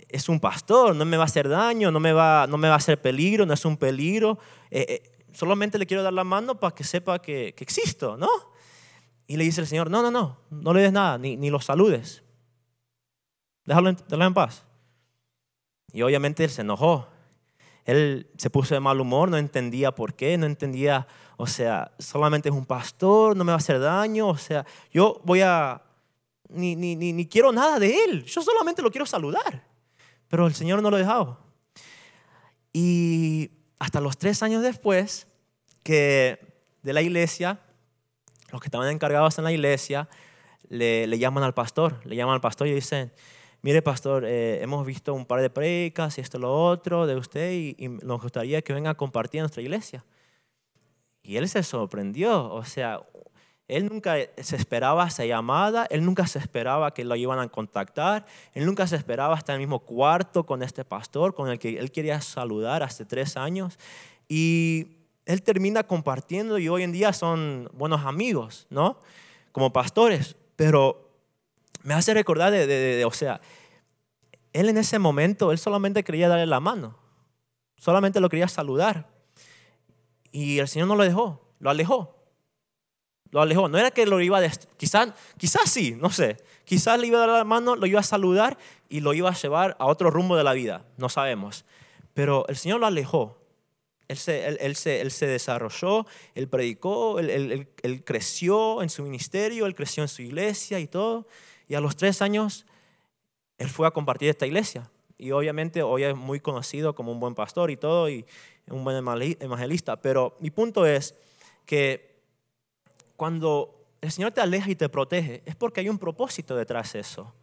es 0.09 0.29
un 0.29 0.39
pastor, 0.39 0.95
no 0.95 1.05
me 1.05 1.17
va 1.17 1.23
a 1.23 1.25
hacer 1.25 1.47
daño, 1.47 1.91
no 1.91 1.99
me 1.99 2.13
va, 2.13 2.45
no 2.47 2.57
me 2.57 2.67
va 2.67 2.75
a 2.75 2.77
hacer 2.77 3.01
peligro, 3.01 3.45
no 3.45 3.53
es 3.53 3.65
un 3.65 3.77
peligro. 3.77 4.37
Eh, 4.69 4.85
eh, 4.87 5.25
solamente 5.31 5.77
le 5.77 5.85
quiero 5.85 6.03
dar 6.03 6.13
la 6.13 6.23
mano 6.23 6.59
para 6.59 6.75
que 6.75 6.83
sepa 6.83 7.19
que, 7.19 7.53
que, 7.55 7.63
existo, 7.63 8.17
¿no? 8.17 8.29
Y 9.27 9.37
le 9.37 9.45
dice 9.45 9.61
el 9.61 9.67
Señor, 9.67 9.89
no, 9.89 10.01
no, 10.01 10.11
no, 10.11 10.39
no 10.49 10.73
le 10.73 10.81
des 10.81 10.91
nada, 10.91 11.17
ni, 11.17 11.37
ni 11.37 11.49
lo 11.49 11.59
saludes. 11.61 12.23
Déjalo 13.65 13.89
en, 13.89 13.95
déjalo 13.95 14.25
en 14.25 14.33
paz. 14.33 14.65
Y 15.93 16.01
obviamente 16.01 16.43
él 16.43 16.49
se 16.49 16.61
enojó. 16.61 17.07
Él 17.85 18.29
se 18.37 18.49
puso 18.49 18.75
de 18.75 18.79
mal 18.79 18.99
humor, 18.99 19.29
no 19.29 19.37
entendía 19.37 19.93
por 19.93 20.13
qué, 20.13 20.37
no 20.37 20.45
entendía, 20.45 21.07
o 21.41 21.47
sea, 21.47 21.91
solamente 21.97 22.49
es 22.49 22.55
un 22.55 22.67
pastor, 22.67 23.35
no 23.35 23.43
me 23.43 23.49
va 23.49 23.55
a 23.55 23.57
hacer 23.57 23.79
daño, 23.79 24.27
o 24.27 24.37
sea, 24.37 24.63
yo 24.91 25.19
voy 25.23 25.41
a 25.41 25.81
ni, 26.49 26.75
ni, 26.75 26.95
ni, 26.95 27.25
quiero 27.25 27.51
nada 27.51 27.79
de 27.79 28.03
él. 28.03 28.25
Yo 28.25 28.43
solamente 28.43 28.83
lo 28.83 28.91
quiero 28.91 29.07
saludar. 29.07 29.63
Pero 30.27 30.45
el 30.45 30.53
Señor 30.53 30.83
no 30.83 30.91
lo 30.91 30.97
dejaba. 30.97 31.39
Y 32.73 33.49
hasta 33.79 34.01
los 34.01 34.19
tres 34.19 34.43
años 34.43 34.61
después 34.61 35.25
que 35.81 36.37
de 36.83 36.93
la 36.93 37.01
iglesia, 37.01 37.59
los 38.51 38.61
que 38.61 38.67
estaban 38.67 38.89
encargados 38.89 39.39
en 39.39 39.43
la 39.43 39.51
iglesia, 39.51 40.09
le, 40.69 41.07
le 41.07 41.17
llaman 41.17 41.43
al 41.43 41.55
pastor, 41.55 42.05
le 42.05 42.15
llaman 42.15 42.35
al 42.35 42.41
pastor 42.41 42.67
y 42.67 42.73
dicen, 42.75 43.11
mire 43.63 43.81
pastor, 43.81 44.25
eh, 44.27 44.61
hemos 44.61 44.85
visto 44.85 45.15
un 45.15 45.25
par 45.25 45.41
de 45.41 45.49
predicas 45.49 46.19
y 46.19 46.21
esto 46.21 46.37
y 46.37 46.41
lo 46.41 46.53
otro 46.53 47.07
de 47.07 47.15
usted 47.15 47.51
y, 47.51 47.75
y, 47.79 47.87
nos 47.87 48.21
gustaría 48.21 48.61
que 48.61 48.73
venga 48.73 48.91
a 48.91 48.95
compartir 48.95 49.39
en 49.39 49.43
nuestra 49.45 49.63
iglesia. 49.63 50.05
Y 51.23 51.37
él 51.37 51.47
se 51.47 51.63
sorprendió, 51.63 52.51
o 52.51 52.65
sea, 52.65 53.01
él 53.67 53.87
nunca 53.87 54.15
se 54.41 54.55
esperaba 54.57 55.07
esa 55.07 55.23
llamada, 55.23 55.85
él 55.89 56.03
nunca 56.03 56.27
se 56.27 56.39
esperaba 56.39 56.93
que 56.93 57.05
lo 57.05 57.15
iban 57.15 57.39
a 57.39 57.47
contactar, 57.47 58.25
él 58.53 58.65
nunca 58.65 58.85
se 58.85 58.97
esperaba 58.97 59.37
estar 59.37 59.55
en 59.55 59.61
el 59.61 59.67
mismo 59.67 59.79
cuarto 59.79 60.45
con 60.45 60.61
este 60.61 60.83
pastor 60.83 61.33
con 61.33 61.49
el 61.49 61.57
que 61.57 61.79
él 61.79 61.89
quería 61.91 62.19
saludar 62.19 62.83
hace 62.83 63.05
tres 63.05 63.37
años. 63.37 63.79
Y 64.27 64.87
él 65.25 65.41
termina 65.41 65.83
compartiendo 65.83 66.57
y 66.57 66.67
hoy 66.67 66.83
en 66.83 66.91
día 66.91 67.13
son 67.13 67.69
buenos 67.73 68.05
amigos, 68.05 68.67
¿no? 68.69 68.99
Como 69.53 69.71
pastores, 69.71 70.35
pero 70.57 71.09
me 71.83 71.93
hace 71.93 72.13
recordar 72.13 72.51
de, 72.51 73.03
o 73.05 73.11
sea, 73.11 73.39
él 74.51 74.67
en 74.67 74.77
ese 74.77 74.99
momento, 74.99 75.51
él 75.51 75.57
solamente 75.57 76.03
quería 76.03 76.27
darle 76.27 76.45
la 76.45 76.59
mano, 76.59 76.97
solamente 77.77 78.19
lo 78.19 78.27
quería 78.27 78.49
saludar. 78.49 79.10
Y 80.31 80.59
el 80.59 80.67
Señor 80.67 80.87
no 80.87 80.95
lo 80.95 81.03
dejó, 81.03 81.41
lo 81.59 81.69
alejó 81.69 82.21
lo 83.31 83.41
alejó. 83.41 83.67
No 83.67 83.77
era 83.77 83.91
que 83.91 84.05
lo 84.05 84.21
iba 84.21 84.39
a, 84.39 84.49
quizás, 84.77 85.13
quizás 85.37 85.69
sí, 85.69 85.95
no 85.99 86.09
sé. 86.09 86.37
Quizás 86.65 86.99
le 86.99 87.07
iba 87.07 87.17
a 87.17 87.27
dar 87.27 87.37
la 87.39 87.43
mano, 87.43 87.75
lo 87.75 87.85
iba 87.85 87.99
a 87.99 88.03
saludar 88.03 88.57
y 88.89 88.99
lo 88.99 89.13
iba 89.13 89.29
a 89.29 89.33
llevar 89.33 89.75
a 89.79 89.87
otro 89.87 90.11
rumbo 90.11 90.37
de 90.37 90.43
la 90.43 90.53
vida, 90.53 90.85
no 90.97 91.09
sabemos. 91.09 91.65
Pero 92.13 92.45
el 92.47 92.57
Señor 92.57 92.79
lo 92.79 92.85
alejó. 92.85 93.37
Él 94.07 94.17
se, 94.17 94.45
él, 94.45 94.75
se, 94.75 94.99
él 94.99 95.09
se 95.09 95.25
desarrolló, 95.25 96.05
él 96.35 96.49
predicó, 96.49 97.19
él, 97.19 97.69
creció 98.03 98.81
en 98.81 98.89
su 98.89 99.03
ministerio, 99.03 99.65
él 99.65 99.73
creció 99.73 100.03
en 100.03 100.09
su 100.09 100.21
iglesia 100.21 100.81
y 100.81 100.87
todo. 100.87 101.27
Y 101.69 101.75
a 101.75 101.79
los 101.81 101.95
tres 101.95 102.21
años, 102.21 102.65
él 103.57 103.69
fue 103.69 103.87
a 103.87 103.91
compartir 103.91 104.27
esta 104.27 104.45
iglesia. 104.45 104.91
Y 105.17 105.31
obviamente 105.31 105.81
hoy 105.81 106.03
es 106.03 106.15
muy 106.15 106.41
conocido 106.41 106.93
como 106.93 107.13
un 107.13 107.21
buen 107.21 107.35
pastor 107.35 107.71
y 107.71 107.77
todo, 107.77 108.09
y 108.09 108.25
un 108.71 108.83
buen 108.83 108.97
evangelista. 108.97 110.01
Pero 110.01 110.35
mi 110.39 110.49
punto 110.49 110.85
es 110.85 111.15
que 111.65 112.21
cuando 113.15 113.85
el 114.01 114.11
Señor 114.11 114.31
te 114.31 114.41
aleja 114.41 114.69
y 114.69 114.75
te 114.75 114.89
protege, 114.89 115.43
es 115.45 115.55
porque 115.55 115.81
hay 115.81 115.89
un 115.89 115.99
propósito 115.99 116.55
detrás 116.55 116.93
de 116.93 117.01
eso. 117.01 117.33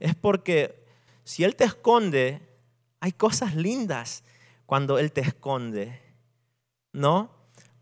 Es 0.00 0.14
porque 0.14 0.84
si 1.24 1.44
Él 1.44 1.56
te 1.56 1.64
esconde, 1.64 2.40
hay 3.00 3.12
cosas 3.12 3.54
lindas 3.54 4.24
cuando 4.66 4.98
Él 4.98 5.12
te 5.12 5.20
esconde. 5.20 6.00
¿No? 6.92 7.30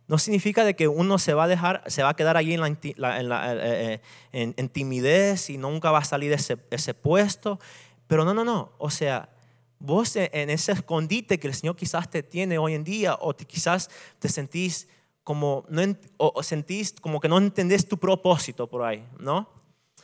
No 0.09 0.19
significa 0.19 0.64
de 0.64 0.77
que 0.77 0.87
uno 0.87 1.19
se 1.19 1.35
va 1.35 1.45
a 1.45 1.49
dejar, 1.49 1.83
se 1.87 2.03
va 2.03 2.11
a 2.11 2.16
quedar 2.16 2.37
allí 2.37 2.55
en, 2.55 2.61
la, 2.61 3.21
eh, 3.21 4.01
eh, 4.33 4.55
en, 4.57 4.69
timidez 4.69 5.51
y 5.51 5.59
nunca 5.59 5.90
va 5.90 5.99
a 5.99 6.05
salir 6.05 6.31
de 6.31 6.37
ese, 6.37 6.59
ese 6.71 6.95
puesto. 6.95 7.59
Pero 8.07 8.25
no, 8.25 8.35
no, 8.35 8.45
no. 8.45 8.73
O 8.79 8.90
sea, 8.90 9.31
vos 9.78 10.16
en 10.16 10.50
ese 10.50 10.72
escondite 10.72 11.38
que 11.38 11.48
el 11.48 11.54
Señor 11.54 11.76
quizás 11.76 12.10
te 12.10 12.22
tiene 12.22 12.58
hoy 12.58 12.74
en 12.74 12.84
día 12.84 13.14
o 13.20 13.34
quizás 13.34 13.90
te 14.18 14.28
sentís 14.28 14.88
como 15.22 15.64
no, 15.68 15.82
o 16.18 16.42
sentís 16.42 16.94
como 17.00 17.20
que 17.20 17.28
no 17.28 17.38
entendés 17.38 17.88
tu 17.88 17.98
propósito 17.98 18.68
por 18.68 18.82
ahí, 18.82 19.04
¿no? 19.18 19.50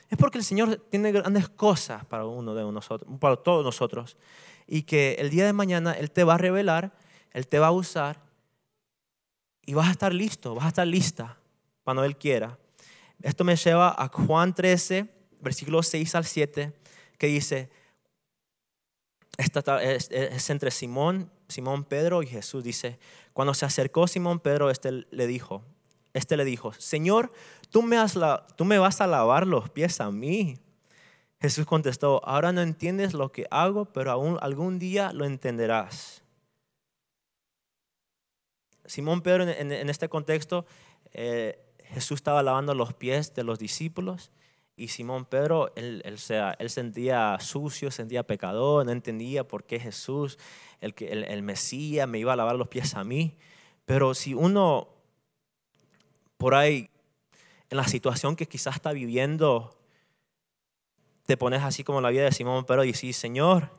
Es 0.08 0.18
porque 0.18 0.36
el 0.36 0.44
Señor 0.44 0.76
tiene 0.90 1.10
grandes 1.10 1.48
cosas 1.48 2.04
para 2.04 2.26
uno 2.26 2.54
de 2.54 2.70
nosotros, 2.70 3.10
para 3.18 3.36
todos 3.36 3.64
nosotros, 3.64 4.16
y 4.66 4.82
que 4.82 5.14
el 5.18 5.30
día 5.30 5.46
de 5.46 5.52
mañana 5.52 5.92
Él 5.92 6.10
te 6.10 6.24
va 6.24 6.34
a 6.34 6.38
revelar, 6.38 6.92
Él 7.30 7.46
te 7.46 7.58
va 7.58 7.68
a 7.68 7.72
usar, 7.72 8.20
y 9.64 9.74
vas 9.74 9.88
a 9.88 9.92
estar 9.92 10.12
listo, 10.12 10.54
vas 10.54 10.66
a 10.66 10.68
estar 10.68 10.86
lista 10.86 11.38
cuando 11.84 12.04
Él 12.04 12.16
quiera. 12.16 12.58
Esto 13.22 13.44
me 13.44 13.56
lleva 13.56 13.94
a 13.96 14.08
Juan 14.08 14.54
13, 14.54 15.06
versículos 15.40 15.86
6 15.86 16.14
al 16.14 16.24
7, 16.24 16.72
que 17.16 17.26
dice, 17.28 17.70
esta 19.38 19.82
es, 19.82 20.10
entre 20.50 20.70
Simón, 20.70 21.30
Simón 21.48 21.84
Pedro 21.84 22.22
y 22.22 22.26
Jesús, 22.26 22.62
dice, 22.62 22.98
cuando 23.32 23.54
se 23.54 23.64
acercó 23.64 24.06
Simón 24.06 24.40
Pedro, 24.40 24.70
este 24.70 25.06
le 25.10 25.26
dijo, 25.26 25.62
este 26.12 26.36
le 26.36 26.44
dijo, 26.44 26.72
Señor, 26.74 27.32
¿tú 27.70 27.82
me, 27.82 27.96
has 27.96 28.18
tú 28.56 28.64
me 28.64 28.78
vas 28.78 29.00
a 29.00 29.06
lavar 29.06 29.46
los 29.46 29.70
pies 29.70 30.00
a 30.00 30.10
mí. 30.10 30.58
Jesús 31.40 31.66
contestó, 31.66 32.20
ahora 32.24 32.52
no 32.52 32.60
entiendes 32.60 33.14
lo 33.14 33.32
que 33.32 33.46
hago, 33.50 33.86
pero 33.86 34.12
aún 34.12 34.38
algún 34.40 34.78
día 34.78 35.12
lo 35.12 35.24
entenderás. 35.24 36.22
Simón 38.84 39.22
Pedro, 39.22 39.48
en, 39.48 39.88
este 39.88 40.08
contexto, 40.08 40.66
eh, 41.12 41.58
Jesús 41.84 42.16
estaba 42.16 42.42
lavando 42.42 42.74
los 42.74 42.94
pies 42.94 43.34
de 43.34 43.42
los 43.42 43.58
discípulos 43.58 44.30
y 44.76 44.88
Simón 44.88 45.26
Pedro, 45.26 45.72
él, 45.76 46.18
sea, 46.18 46.56
él 46.58 46.70
sentía 46.70 47.38
sucio, 47.40 47.90
sentía 47.90 48.26
pecador, 48.26 48.86
no 48.86 48.92
entendía 48.92 49.46
por 49.46 49.64
qué 49.64 49.78
Jesús 49.78 50.38
el, 50.80 50.94
el, 50.98 51.24
el 51.24 51.42
Mesías 51.42 52.08
me 52.08 52.18
iba 52.18 52.32
a 52.32 52.36
lavar 52.36 52.56
los 52.56 52.68
pies 52.68 52.94
a 52.94 53.04
mí. 53.04 53.36
Pero 53.84 54.14
si 54.14 54.34
uno 54.34 54.88
por 56.42 56.56
ahí, 56.56 56.90
en 57.70 57.76
la 57.76 57.86
situación 57.86 58.34
que 58.34 58.48
quizás 58.48 58.74
está 58.74 58.90
viviendo, 58.90 59.78
te 61.24 61.36
pones 61.36 61.62
así 61.62 61.84
como 61.84 62.00
la 62.00 62.10
vida 62.10 62.24
de 62.24 62.32
Simón 62.32 62.64
Pedro 62.64 62.82
y 62.82 62.88
dices, 62.88 63.16
Señor, 63.16 63.70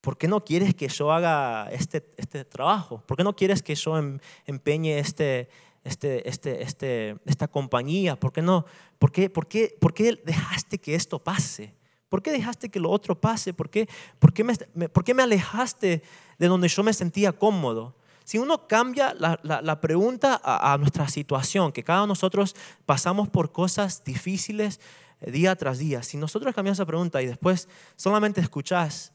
¿por 0.00 0.16
qué 0.16 0.28
no 0.28 0.40
quieres 0.40 0.74
que 0.74 0.88
yo 0.88 1.12
haga 1.12 1.68
este, 1.70 2.10
este 2.16 2.46
trabajo? 2.46 3.02
¿Por 3.06 3.18
qué 3.18 3.22
no 3.22 3.36
quieres 3.36 3.62
que 3.62 3.74
yo 3.74 3.98
em, 3.98 4.18
empeñe 4.46 4.98
este, 4.98 5.50
este, 5.84 6.28
este, 6.28 6.62
este, 6.62 7.16
esta 7.26 7.46
compañía? 7.46 8.16
¿Por 8.16 8.32
qué 8.32 8.42
no? 8.42 8.64
¿Por 8.98 9.12
qué, 9.12 9.30
por, 9.30 9.46
qué, 9.46 9.76
¿Por 9.80 9.94
qué 9.94 10.18
dejaste 10.24 10.78
que 10.78 10.94
esto 10.94 11.18
pase? 11.18 11.74
¿Por 12.08 12.22
qué 12.22 12.32
dejaste 12.32 12.68
que 12.68 12.80
lo 12.80 12.90
otro 12.90 13.20
pase? 13.20 13.52
¿Por 13.52 13.68
qué, 13.70 13.88
por 14.18 14.32
qué, 14.32 14.44
me, 14.44 14.88
por 14.88 15.04
qué 15.04 15.14
me 15.14 15.22
alejaste 15.22 16.02
de 16.38 16.48
donde 16.48 16.68
yo 16.68 16.82
me 16.82 16.92
sentía 16.92 17.32
cómodo? 17.32 17.96
Si 18.24 18.38
uno 18.38 18.66
cambia 18.66 19.14
la, 19.14 19.38
la, 19.42 19.80
pregunta 19.82 20.40
a, 20.42 20.78
nuestra 20.78 21.08
situación, 21.08 21.72
que 21.72 21.84
cada 21.84 22.00
uno 22.00 22.06
de 22.06 22.08
nosotros 22.12 22.56
pasamos 22.86 23.28
por 23.28 23.52
cosas 23.52 24.02
difíciles 24.02 24.80
eh, 25.20 25.30
día 25.30 25.54
tras 25.56 25.78
día, 25.78 26.02
si 26.02 26.16
nosotros 26.16 26.54
cambiamos 26.54 26.78
esa 26.78 26.86
pregunta 26.86 27.20
y 27.20 27.26
después 27.26 27.68
solamente 27.96 28.40
escuchás, 28.40 29.12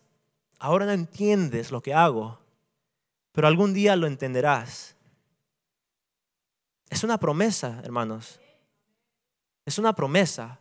ahora 0.59 0.85
no 0.85 0.91
entiendes 0.91 1.71
lo 1.71 1.81
que 1.81 1.95
hago, 1.95 2.39
pero 3.31 3.47
algún 3.47 3.73
día 3.73 3.95
lo 3.95 4.05
entenderás. 4.05 4.95
Es 6.89 7.03
una 7.03 7.19
promesa, 7.19 7.79
hermanos. 7.83 8.39
Es 9.65 9.77
una 9.77 9.93
promesa. 9.93 10.59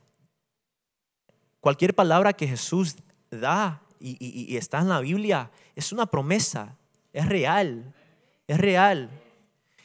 Cualquier 1.61 1.95
palabra 1.95 2.33
que 2.33 2.47
Jesús 2.47 2.97
da 3.31 3.83
y, 4.01 4.57
está 4.57 4.79
en 4.79 4.89
la 4.89 5.01
Biblia 5.01 5.51
es 5.75 5.93
una 5.93 6.07
promesa, 6.07 6.77
es 7.13 7.27
real, 7.27 7.95
es 8.47 8.59
real. 8.59 9.11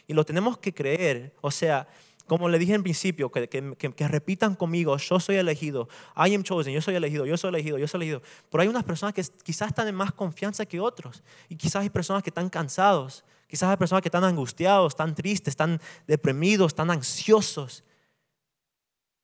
Y 0.07 0.13
lo 0.13 0.25
tenemos 0.25 0.57
que 0.57 0.73
creer. 0.73 1.33
O 1.41 1.49
sea, 1.49 1.87
como 2.27 2.49
le 2.49 2.59
dije 2.59 2.73
en 2.73 2.83
principio, 2.83 3.31
que, 3.31 3.47
que, 3.47 4.07
repitan 4.07 4.55
conmigo, 4.55 4.97
yo 4.97 5.19
soy 5.19 5.37
elegido, 5.37 5.87
I 6.15 6.35
am 6.35 6.43
chosen, 6.43 6.73
yo 6.73 6.81
soy 6.81 6.95
elegido, 6.95 7.25
yo 7.25 7.37
soy 7.37 7.49
elegido, 7.49 7.77
yo 7.77 7.87
soy 7.87 7.99
elegido. 7.99 8.21
Pero 8.49 8.61
hay 8.61 8.67
unas 8.67 8.83
personas 8.83 9.13
que 9.13 9.23
quizás 9.43 9.69
están 9.69 9.87
en 9.87 9.95
más 9.95 10.11
confianza 10.11 10.65
que 10.65 10.79
otros. 10.79 11.23
Y 11.49 11.55
quizás 11.55 11.83
hay 11.83 11.89
personas 11.89 12.23
que 12.23 12.29
están 12.29 12.49
cansados, 12.49 13.23
quizás 13.53 13.69
hay 13.69 13.77
personas 13.77 14.01
que 14.01 14.07
están 14.07 14.23
angustiados, 14.23 14.93
están 14.93 15.13
tristes, 15.13 15.51
están 15.51 15.79
deprimidos, 16.07 16.71
están 16.71 16.89
ansiosos. 16.89 17.83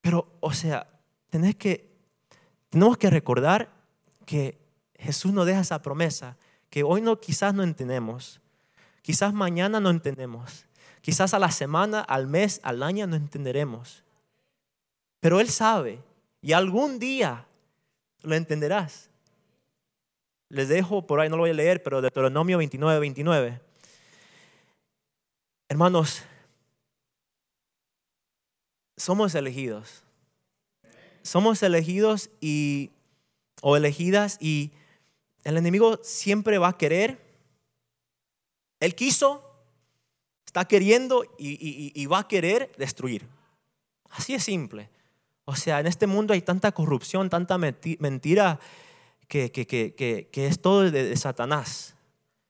Pero, 0.01 0.37
o 0.39 0.53
sea, 0.53 0.87
tenés 1.31 1.55
que 1.55 1.89
tenemos 2.69 2.95
que 2.99 3.09
recordar 3.09 3.71
que 4.27 4.59
Jesús 4.99 5.33
nos 5.33 5.47
deja 5.47 5.61
esa 5.61 5.81
promesa, 5.81 6.37
que 6.69 6.83
hoy 6.83 7.03
quizás 7.19 7.55
no 7.55 7.63
entendemos, 7.63 8.39
quizás 9.01 9.33
mañana 9.33 9.79
no 9.79 9.89
entendemos, 9.89 10.67
quizás 11.01 11.33
a 11.33 11.39
la 11.39 11.49
semana, 11.49 12.01
al 12.01 12.27
mes, 12.27 12.59
al 12.61 12.83
año 12.83 13.07
no 13.07 13.15
entenderemos. 13.15 14.03
Pero 15.19 15.39
Él 15.39 15.49
sabe 15.49 16.03
y 16.39 16.53
algún 16.53 16.99
día 16.99 17.47
lo 18.21 18.35
entenderás. 18.35 19.09
Les 20.49 20.69
dejo 20.69 21.07
por 21.07 21.19
ahí, 21.19 21.29
no 21.29 21.35
lo 21.37 21.41
voy 21.41 21.49
a 21.49 21.55
leer, 21.55 21.81
pero 21.81 21.99
Deuteronomio 21.99 22.59
29, 22.59 22.99
29. 22.99 23.68
Hermanos, 25.69 26.23
somos 28.97 29.35
elegidos. 29.35 30.03
Somos 31.21 31.61
elegidos 31.61 32.31
y, 32.41 32.89
o 33.61 33.77
elegidas 33.77 34.37
y 34.41 34.71
el 35.43 35.57
enemigo 35.57 35.99
siempre 36.03 36.57
va 36.57 36.69
a 36.69 36.77
querer. 36.77 37.23
Él 38.79 38.95
quiso, 38.95 39.43
está 40.43 40.65
queriendo 40.65 41.23
y, 41.37 42.05
va 42.07 42.19
a 42.19 42.27
querer 42.27 42.71
destruir. 42.77 43.27
Así 44.09 44.33
es 44.33 44.43
simple. 44.43 44.89
O 45.45 45.55
sea, 45.55 45.79
en 45.79 45.85
este 45.85 46.07
mundo 46.07 46.33
hay 46.33 46.41
tanta 46.41 46.71
corrupción, 46.71 47.29
tanta 47.29 47.59
mentira 47.59 48.59
que, 49.27 50.29
es 50.33 50.61
todo 50.61 50.89
de, 50.89 51.15
Satanás. 51.15 51.93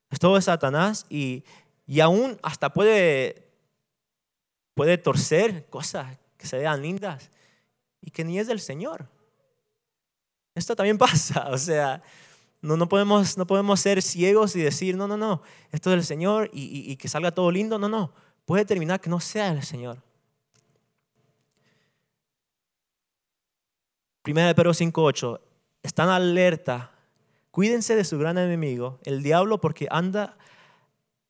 Es 0.10 0.20
todo 0.20 0.36
de 0.36 0.42
Satanás 0.42 1.06
y, 1.10 1.44
y 1.90 2.02
aún 2.02 2.38
hasta 2.44 2.72
puede, 2.72 3.50
puede 4.76 5.00
torcer 5.00 5.66
cosas 5.72 6.20
que 6.38 6.46
se 6.46 6.60
vean 6.60 6.84
lindas 6.84 7.32
y 8.00 8.12
que 8.12 8.24
ni 8.24 8.38
es 8.38 8.46
del 8.46 8.60
Señor. 8.60 9.08
Esto 10.54 10.76
también 10.76 10.98
pasa, 11.00 11.50
o 11.50 11.58
sea, 11.58 12.04
no, 12.62 12.78
no, 12.78 12.88
podemos, 12.88 13.40
no 13.40 13.48
podemos 13.48 13.80
ser 13.80 14.04
ciegos 14.04 14.56
y 14.56 14.62
decir, 14.62 14.96
no, 14.98 15.08
no, 15.08 15.18
no, 15.18 15.42
esto 15.72 15.90
es 15.90 15.96
del 15.96 16.06
Señor 16.06 16.52
y, 16.54 16.96
que 16.98 17.08
salga 17.08 17.32
todo 17.32 17.50
lindo. 17.50 17.80
No, 17.80 17.90
no, 17.90 18.14
puede 18.46 18.66
terminar 18.66 19.02
que 19.02 19.10
no 19.10 19.20
sea 19.20 19.50
el 19.50 19.64
Señor. 19.64 20.04
Primera 24.22 24.46
de 24.46 24.54
Pedro 24.54 24.74
5.8, 24.74 25.42
están 25.82 26.10
alerta, 26.10 26.92
cuídense 27.50 27.96
de 27.96 28.04
su 28.04 28.20
gran 28.20 28.38
enemigo, 28.38 29.00
el 29.06 29.24
diablo, 29.24 29.60
porque 29.60 29.88
anda 29.90 30.38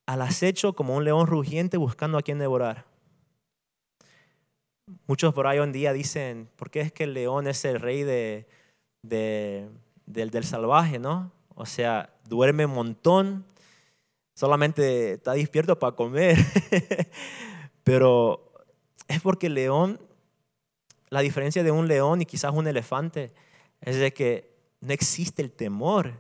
al 0.09 0.23
acecho 0.23 0.73
como 0.73 0.95
un 0.95 1.03
león 1.03 1.27
rugiente 1.27 1.77
buscando 1.77 2.17
a 2.17 2.23
quien 2.23 2.39
devorar. 2.39 2.83
Muchos 5.05 5.35
por 5.35 5.45
ahí 5.45 5.59
hoy 5.59 5.65
en 5.65 5.71
día 5.71 5.93
dicen, 5.93 6.49
¿por 6.55 6.71
qué 6.71 6.81
es 6.81 6.91
que 6.91 7.03
el 7.03 7.13
león 7.13 7.45
es 7.45 7.63
el 7.63 7.79
rey 7.79 8.01
de, 8.01 8.47
del, 9.03 10.43
salvaje, 10.43 10.97
no? 10.97 11.31
O 11.53 11.67
sea, 11.67 12.09
duerme 12.27 12.65
un 12.65 12.73
montón, 12.73 13.45
solamente 14.33 15.13
está 15.13 15.33
despierto 15.33 15.77
para 15.77 15.95
comer. 15.95 16.39
Pero 17.83 18.51
es 19.07 19.21
porque 19.21 19.45
el 19.45 19.53
león, 19.53 19.99
la 21.09 21.19
diferencia 21.19 21.61
de 21.61 21.69
un 21.69 21.87
león 21.87 22.23
y 22.23 22.25
quizás 22.25 22.51
un 22.51 22.65
elefante, 22.65 23.31
es 23.79 23.99
de 23.99 24.11
que 24.11 24.49
no 24.81 24.91
existe 24.91 25.43
el 25.43 25.51
temor 25.51 26.13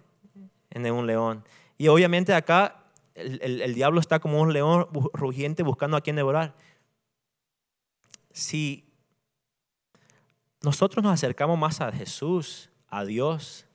en 0.69 0.91
un 0.91 1.07
león. 1.07 1.43
Y 1.79 1.87
obviamente 1.87 2.35
acá 2.35 2.78
el, 3.19 3.73
diablo 3.73 3.99
está 3.99 4.19
como 4.19 4.41
un 4.41 4.53
león 4.53 4.87
rugiente 5.13 5.63
buscando 5.63 5.97
a 5.97 6.01
quien 6.01 6.15
devorar 6.15 6.55
si 8.31 8.89
nosotros 10.61 11.03
nos 11.03 11.13
acercamos 11.13 11.57
más 11.57 11.81
a 11.81 11.91
Jesús, 11.91 12.69
a 12.87 13.05
Dios, 13.05 13.65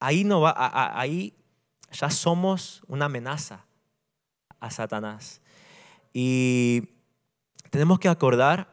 ahí, 0.00 0.24
no 0.24 0.40
va, 0.40 0.54
ahí 0.98 1.34
ya 1.92 2.10
somos 2.10 2.82
una 2.86 3.06
amenaza 3.06 3.66
a 4.60 4.70
Satanás. 4.70 5.40
Y 6.12 6.88
tenemos 7.70 7.98
que 7.98 8.08
acordar, 8.08 8.72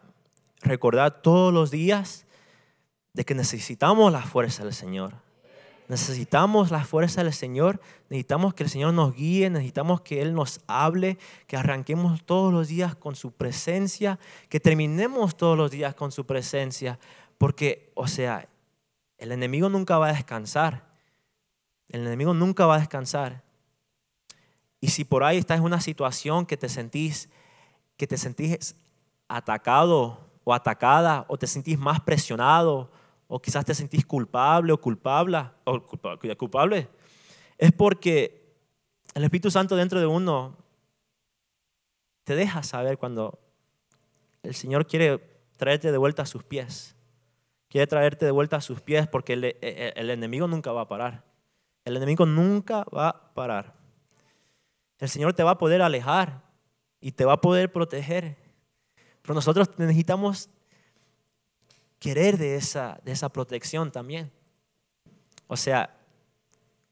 recordar 0.62 1.22
todos 1.22 1.54
los 1.54 1.72
días 1.72 2.26
de 3.14 3.26
que 3.26 3.36
necesitamos 3.36 4.12
la 4.12 4.22
fuerza 4.22 4.64
del 4.64 4.74
Señor. 4.74 5.16
Necesitamos 5.92 6.72
la 6.72 6.86
fuerza 6.86 7.22
del 7.22 7.34
Señor, 7.34 7.82
necesitamos 8.10 8.54
que 8.54 8.64
el 8.64 8.70
Señor 8.70 8.94
nos 8.94 9.14
guíe, 9.14 9.50
necesitamos 9.50 10.00
que 10.00 10.22
Él 10.22 10.34
nos 10.34 10.62
hable, 10.66 11.18
que 11.48 11.58
arranquemos 11.58 12.24
todos 12.24 12.54
los 12.54 12.70
días 12.70 12.96
con 12.96 13.14
su 13.14 13.34
presencia, 13.34 14.18
que 14.48 14.62
terminemos 14.62 15.36
todos 15.36 15.58
los 15.58 15.70
días 15.70 15.94
con 15.94 16.14
su 16.14 16.26
presencia, 16.26 16.98
porque, 17.38 17.92
o 17.94 18.08
sea, 18.08 18.48
el 19.18 19.34
enemigo 19.34 19.68
nunca 19.68 19.98
va 19.98 20.08
a 20.08 20.14
descansar, 20.14 20.88
el 21.90 22.08
enemigo 22.08 22.34
nunca 22.34 22.66
va 22.66 22.76
a 22.76 22.80
descansar. 22.80 23.44
Y 24.80 24.92
si 24.92 25.04
por 25.04 25.26
ahí 25.26 25.40
estás 25.40 25.58
en 25.58 25.66
una 25.66 25.82
situación 25.82 26.46
que 26.46 26.56
te 26.56 26.70
sentís, 26.70 27.28
que 27.98 28.08
te 28.08 28.18
sentís 28.18 28.78
atacado 29.28 30.26
o 30.46 30.54
atacada, 30.54 31.26
o 31.28 31.38
te 31.38 31.48
sentís 31.48 31.78
más 31.78 32.00
presionado, 32.00 32.90
o 33.34 33.42
quizás 33.42 33.64
te 33.64 33.74
sentís 33.74 34.06
culpable 34.06 34.74
o 34.74 34.82
culpable, 34.82 35.40
o 35.64 35.80
culpable, 36.38 36.90
es 37.58 37.72
porque 37.72 38.58
el 39.14 39.24
Espíritu 39.24 39.50
Santo 39.50 39.78
dentro 39.78 40.02
de 40.02 40.06
uno 40.06 40.58
te 42.26 42.36
deja 42.36 42.62
saber 42.62 42.98
cuando 42.98 43.40
el 44.44 44.54
Señor 44.54 44.86
quiere 44.86 45.18
traerte 45.56 45.94
de 45.94 45.98
vuelta 45.98 46.24
a 46.24 46.26
sus 46.26 46.44
pies. 46.44 46.98
Quiere 47.70 47.88
traerte 47.88 48.26
de 48.26 48.32
vuelta 48.32 48.58
a 48.58 48.62
sus 48.62 48.82
pies 48.82 49.08
porque 49.08 49.32
el, 49.34 49.56
el 49.62 50.10
enemigo 50.10 50.46
nunca 50.48 50.74
va 50.74 50.82
a 50.82 50.88
parar. 50.90 51.24
El 51.86 51.96
enemigo 51.96 52.26
nunca 52.26 52.84
va 52.94 53.08
a 53.08 53.34
parar. 53.34 53.76
El 55.00 55.08
Señor 55.08 55.32
te 55.36 55.44
va 55.44 55.52
a 55.52 55.58
poder 55.58 55.82
alejar 55.82 56.42
y 57.00 57.14
te 57.14 57.24
va 57.24 57.34
a 57.34 57.42
poder 57.42 57.72
proteger. 57.72 58.36
Pero 59.22 59.36
nosotros 59.36 59.70
necesitamos 59.78 60.50
querer 62.02 62.40
de 62.40 62.56
esa, 62.56 63.00
de 63.06 63.12
esa 63.12 63.30
protección 63.30 63.92
también. 63.92 64.32
O 65.46 65.56
sea, 65.56 65.96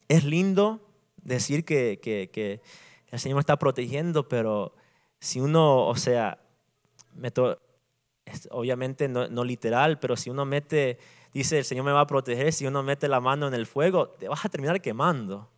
es 0.08 0.24
lindo 0.24 0.80
decir 1.17 1.65
que, 1.65 2.00
que, 2.02 2.62
el 3.08 3.19
Señor 3.19 3.38
me 3.38 3.39
está 3.39 3.58
protegiendo, 3.58 4.30
pero 4.30 4.76
si 5.19 5.39
uno, 5.41 5.88
o 5.88 5.95
sea, 5.95 6.39
meto, 7.15 7.60
obviamente 8.52 9.10
no, 9.10 9.28
no, 9.28 9.43
literal, 9.43 10.00
pero 10.00 10.15
si 10.15 10.30
uno 10.30 10.45
mete, 10.45 11.00
dice 11.34 11.58
el 11.58 11.65
Señor 11.65 11.86
me 11.86 11.91
va 11.91 12.02
a 12.02 12.08
proteger, 12.08 12.54
si 12.54 12.67
uno 12.67 12.84
mete 12.84 13.08
la 13.08 13.19
mano 13.19 13.48
en 13.48 13.56
el 13.56 13.65
fuego, 13.65 14.10
te 14.10 14.28
vas 14.28 14.45
a 14.45 14.50
terminar 14.50 14.80
quemando. 14.80 15.50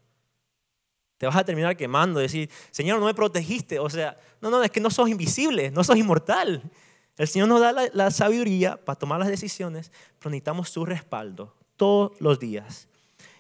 Te 1.18 1.26
vas 1.28 1.36
a 1.36 1.44
terminar 1.44 1.76
quemando, 1.76 2.22
decir, 2.22 2.50
Señor, 2.72 3.00
no 3.00 3.06
me 3.06 3.14
protegiste. 3.14 3.80
O 3.80 3.90
sea, 3.90 4.18
no, 4.40 4.50
no, 4.50 4.64
es 4.64 4.72
que 4.72 4.80
no 4.80 4.90
sos 4.90 5.10
invisible, 5.10 5.72
no 5.72 5.84
sos 5.84 5.98
inmortal. 5.98 6.72
El 7.18 7.28
Señor 7.28 7.48
nos 7.48 7.60
da 7.60 7.72
la, 7.94 8.12
sabiduría 8.12 8.78
para 8.84 8.98
tomar 8.98 9.20
las 9.20 9.30
decisiones, 9.30 9.92
pero 10.20 10.32
necesitamos 10.32 10.70
su 10.70 10.86
respaldo 10.86 11.56
todos 11.76 12.14
los 12.20 12.40
días. 12.40 12.88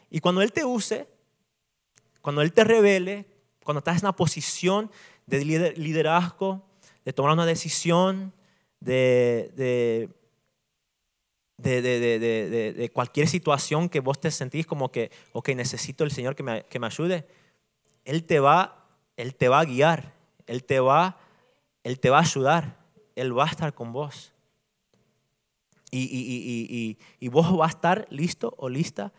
Y 0.09 0.19
cuando 0.19 0.41
Él 0.41 0.51
te 0.51 0.65
use, 0.65 1.07
cuando 2.21 2.41
Él 2.41 2.53
te 2.53 2.63
revele, 2.63 3.25
cuando 3.63 3.79
estás 3.79 3.97
en 3.97 4.05
una 4.05 4.15
posición 4.15 4.91
de 5.25 5.45
liderazgo, 5.45 6.67
de 7.05 7.13
tomar 7.13 7.31
una 7.31 7.45
decisión, 7.45 8.33
de, 8.79 10.09
cualquier 12.93 13.27
situación 13.27 13.89
que 13.89 13.99
vos 13.99 14.19
te 14.19 14.31
sentís 14.31 14.65
como 14.65 14.91
que, 14.91 15.11
ok, 15.31 15.49
necesito 15.49 16.03
el 16.03 16.11
Señor 16.11 16.35
que 16.35 16.43
me, 16.43 16.65
que 16.65 16.79
me 16.79 16.87
ayude, 16.87 17.27
Él 18.03 18.25
te, 18.25 18.39
va, 18.39 18.89
Él 19.15 19.35
te 19.35 19.47
va 19.47 19.61
a 19.61 19.65
guiar, 19.65 20.13
Él 20.45 20.63
te 20.63 20.79
va, 20.79 21.17
Él 21.83 21.99
te 21.99 22.09
va 22.09 22.17
a 22.17 22.21
ayudar. 22.21 22.80
Él 23.15 23.37
va 23.37 23.45
a 23.45 23.49
estar 23.49 23.73
con 23.73 23.91
vos. 23.91 24.33
Y, 25.93 26.97
y, 27.19 27.27
vos 27.27 27.55
vas 27.57 27.67
a 27.67 27.75
estar 27.75 28.07
listo 28.09 28.53
o 28.57 28.69
lista 28.69 29.11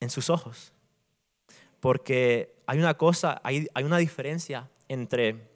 en 0.00 0.10
sus 0.10 0.28
ojos. 0.28 0.72
Porque 1.80 2.54
hay 2.66 2.78
una 2.78 2.94
cosa, 2.94 3.40
hay, 3.42 3.66
hay 3.72 3.84
una 3.84 3.96
diferencia 3.96 4.68
entre 4.88 5.48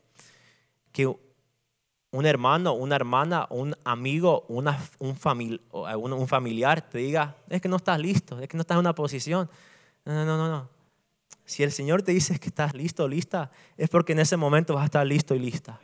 que 0.93 1.07
un 1.07 2.27
hermano, 2.27 2.75
una 2.75 2.97
hermana, 2.97 3.47
un 3.51 3.75
amigo, 3.85 4.45
una, 4.49 4.79
un, 4.99 5.17
un, 6.13 6.29
familiar 6.29 6.89
te 6.89 6.99
diga, 6.99 7.37
es 7.49 7.61
que 7.61 7.69
no 7.69 7.77
estás 7.77 7.99
listo, 7.99 8.39
es 8.39 8.49
que 8.49 8.57
no 8.57 8.63
estás 8.63 8.77
en 8.77 8.81
una 8.81 8.95
posición. 8.95 9.51
No, 10.05 10.25
no, 10.25 10.37
no, 10.37 10.49
no. 10.49 10.69
Si 11.45 11.63
el 11.63 11.73
Señor 11.73 12.03
te 12.03 12.13
dice 12.13 12.39
que 12.39 12.49
estás 12.49 12.75
listo 12.75 13.09
lista, 13.09 13.51
es 13.77 13.89
porque 13.89 14.13
en 14.13 14.21
ese 14.21 14.37
momento 14.37 14.75
vas 14.75 14.83
a 14.83 14.87
estar 14.87 15.07
listo 15.07 15.35
y 15.35 15.39
lista. 15.39 15.81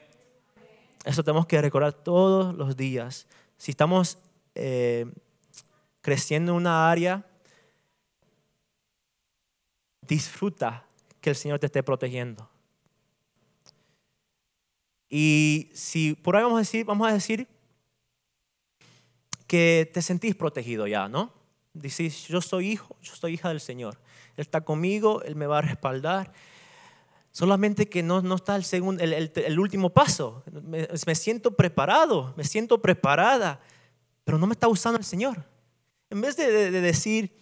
Eso 1.04 1.22
tenemos 1.22 1.46
que 1.46 1.60
recordar 1.60 1.92
todos 1.92 2.54
los 2.54 2.76
días. 2.76 3.26
Si 3.56 3.70
estamos 3.70 4.18
eh, 4.54 5.06
creciendo 6.00 6.52
en 6.52 6.56
una 6.56 6.90
área, 6.90 7.24
disfruta 10.02 10.86
que 11.20 11.30
el 11.30 11.36
Señor 11.36 11.58
te 11.58 11.66
esté 11.66 11.82
protegiendo. 11.82 12.48
Y 15.10 15.70
si 15.72 16.14
por 16.14 16.36
ahí 16.36 16.42
vamos 16.42 16.56
a 16.56 16.60
decir, 16.60 16.84
vamos 16.84 17.08
a 17.08 17.12
decir 17.12 17.48
que 19.46 19.90
te 19.92 20.02
sentís 20.02 20.34
protegido 20.34 20.86
ya, 20.86 21.08
¿no? 21.08 21.32
Dices, 21.72 22.28
yo 22.28 22.40
soy 22.40 22.72
hijo, 22.72 22.96
yo 23.02 23.14
soy 23.14 23.34
hija 23.34 23.48
del 23.48 23.60
Señor. 23.60 23.98
Él 24.36 24.42
está 24.42 24.60
conmigo, 24.60 25.22
Él 25.22 25.36
me 25.36 25.46
va 25.46 25.58
a 25.58 25.62
respaldar. 25.62 26.32
Solamente 27.30 27.88
que 27.88 28.02
no, 28.02 28.22
no 28.22 28.34
está 28.34 28.56
el, 28.56 28.64
segundo, 28.64 29.02
el, 29.02 29.58
último 29.60 29.90
paso. 29.90 30.42
Me, 30.62 31.14
siento 31.14 31.52
preparado, 31.52 32.34
me 32.36 32.44
siento 32.44 32.80
preparada, 32.80 33.60
pero 34.24 34.38
no 34.38 34.46
me 34.46 34.54
está 34.54 34.68
usando 34.68 34.98
el 34.98 35.04
Señor. 35.04 35.44
En 36.10 36.20
vez 36.20 36.36
de, 36.36 36.70
de, 36.70 36.80
decir, 36.80 37.36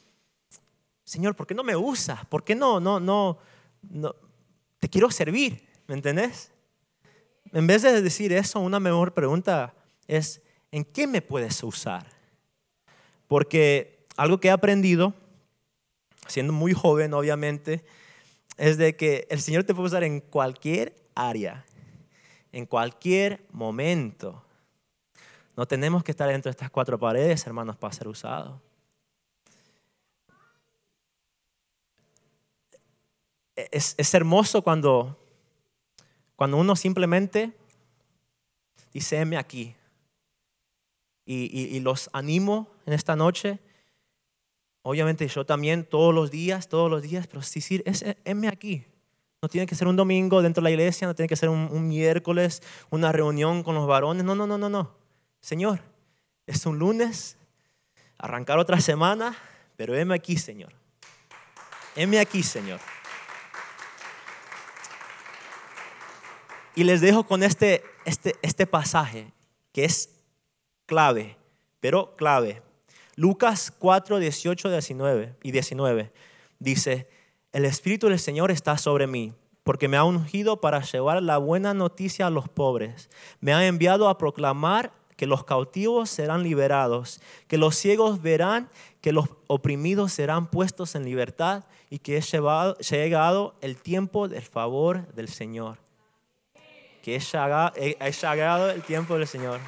Señor, 1.05 1.35
¿por 1.37 1.47
qué 1.47 1.55
no 1.55 1.65
me 1.65 1.77
usas? 1.77 2.27
¿Por 2.27 2.45
qué 2.45 2.55
no, 2.55 2.81
no, 2.81 3.01
no, 3.01 3.39
no? 3.83 4.15
Te 4.79 4.89
quiero 4.89 5.11
servir, 5.11 5.67
¿me 5.87 5.95
entendés? 5.95 6.51
En 7.53 7.67
vez 7.67 7.83
de 7.83 8.03
decir 8.03 8.33
eso, 8.33 8.61
una 8.61 8.81
mejor 8.81 9.15
pregunta 9.15 9.75
es, 10.07 10.43
¿en 10.73 10.85
qué 10.85 11.07
me 11.07 11.23
puedes 11.23 11.63
usar? 11.63 12.07
Porque 13.29 14.07
algo 14.17 14.41
que 14.41 14.49
he 14.49 14.51
aprendido, 14.51 15.15
siendo 16.27 16.53
muy 16.53 16.73
joven 16.73 17.15
obviamente, 17.15 17.85
es 18.57 18.79
de 18.79 18.97
que 18.97 19.27
el 19.31 19.41
Señor 19.41 19.65
te 19.65 19.75
puede 19.75 19.89
usar 19.89 20.05
en 20.05 20.21
cualquier 20.21 20.95
área, 21.15 21.65
en 22.53 22.67
cualquier 22.67 23.45
momento. 23.51 24.45
No 25.57 25.67
tenemos 25.67 26.05
que 26.05 26.11
estar 26.11 26.29
dentro 26.29 26.51
de 26.51 26.53
estas 26.53 26.71
cuatro 26.71 26.99
paredes, 26.99 27.47
hermanos, 27.47 27.77
para 27.77 27.93
ser 27.93 28.09
usados. 28.09 28.61
Es, 33.55 33.95
es 33.97 34.15
hermoso 34.15 34.63
cuando, 34.63 35.19
cuando 36.37 36.59
uno 36.59 36.77
simplemente 36.77 37.57
dice, 38.93 39.19
aquí. 39.37 39.75
Y, 41.25 41.77
y, 41.77 41.81
los 41.81 42.09
animo 42.13 42.71
en 42.87 42.93
esta 42.93 43.17
noche. 43.17 43.59
Obviamente 44.89 45.27
yo 45.27 45.45
también 45.45 45.85
todos 45.85 46.15
los 46.15 46.31
días, 46.31 46.69
todos 46.69 46.89
los 46.89 47.03
días, 47.03 47.27
pero 47.27 47.41
decir, 47.41 47.83
es, 47.87 48.05
heme 48.25 48.47
aquí. 48.47 48.85
No 49.43 49.49
tiene 49.49 49.67
que 49.67 49.75
ser 49.75 49.89
un 49.89 49.97
domingo 49.97 50.43
dentro 50.43 50.61
de 50.61 50.67
la 50.67 50.71
iglesia, 50.71 51.09
no 51.09 51.15
tiene 51.17 51.29
que 51.29 51.35
ser 51.35 51.49
un, 51.49 51.69
un 51.73 51.89
miércoles, 51.89 52.63
una 52.89 53.11
reunión 53.11 53.65
con 53.65 53.75
los 53.75 53.89
varones. 53.89 54.23
No, 54.23 54.37
no, 54.37 54.47
no, 54.47 54.57
no, 54.57 54.69
no. 54.69 54.95
Señor, 55.41 55.81
es 56.47 56.65
un 56.67 56.79
lunes, 56.79 57.37
arrancar 58.17 58.61
otra 58.61 58.81
semana, 58.81 59.37
pero 59.75 59.93
heme 59.93 60.15
aquí, 60.15 60.37
Señor. 60.37 60.73
Heme 61.97 62.21
aquí, 62.21 62.45
Señor. 62.45 62.79
Y 66.77 66.85
les 66.85 67.01
dejo 67.01 67.25
con 67.25 67.43
este, 67.43 67.83
este, 68.05 68.37
este 68.41 68.69
pasaje 68.69 69.33
que 69.73 69.85
es 69.85 70.11
clave, 70.87 71.37
pero 71.81 72.15
clave. 72.15 72.63
Lucas 73.17 73.73
4, 73.79 74.19
18 74.19 74.71
19 74.71 75.35
y 75.43 75.51
19 75.51 76.13
dice, 76.59 77.09
el 77.53 77.65
Espíritu 77.65 78.09
del 78.09 78.19
Señor 78.19 78.51
está 78.51 78.79
sobre 78.79 79.07
mí, 79.07 79.33
porque 79.65 79.89
me 79.89 79.97
ha 79.97 80.05
ungido 80.05 80.61
para 80.61 80.83
llevar 80.83 81.23
la 81.23 81.39
buena 81.39 81.75
noticia 81.75 82.29
a 82.29 82.31
los 82.31 82.49
pobres. 82.49 83.11
Me 83.41 83.53
ha 83.53 83.67
enviado 83.67 84.09
a 84.09 84.19
proclamar 84.19 84.93
que 85.17 85.27
los 85.27 85.45
cautivos 85.45 86.11
serán 86.11 86.43
liberados, 86.43 87.21
que 87.49 87.59
los 87.59 87.75
ciegos 87.75 88.23
verán, 88.23 88.69
que 89.01 89.13
los 89.13 89.29
oprimidos 89.49 90.13
serán 90.13 90.49
puestos 90.51 90.95
en 90.95 91.05
libertad 91.05 91.65
y 91.91 91.99
que 91.99 92.19
es 92.19 92.31
llegado 92.31 93.55
el 93.63 93.77
tiempo 93.77 94.29
del 94.29 94.43
favor 94.43 95.13
del 95.15 95.29
Señor 95.29 95.79
que 97.07 97.15
es 97.15 97.31
llegado 97.31 98.69
el 98.69 98.83
tiempo 98.83 99.17
del 99.17 99.29
Señor. 99.29 99.61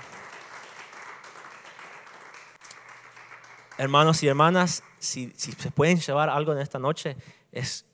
Hermanos 3.78 4.22
y 4.22 4.28
hermanas, 4.28 4.82
si, 4.98 5.32
si 5.36 5.52
se 5.52 5.70
pueden 5.70 6.00
llevar 6.00 6.28
algo 6.28 6.52
en 6.52 6.58
esta 6.58 6.78
noche, 6.78 7.16
es 7.52 7.86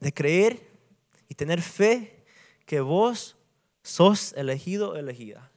de 0.00 0.12
creer 0.12 0.68
y 1.28 1.34
tener 1.34 1.60
fe 1.62 2.24
que 2.64 2.80
vos 2.80 3.36
sos 3.82 4.32
elegido, 4.32 4.96
elegida. 4.96 5.50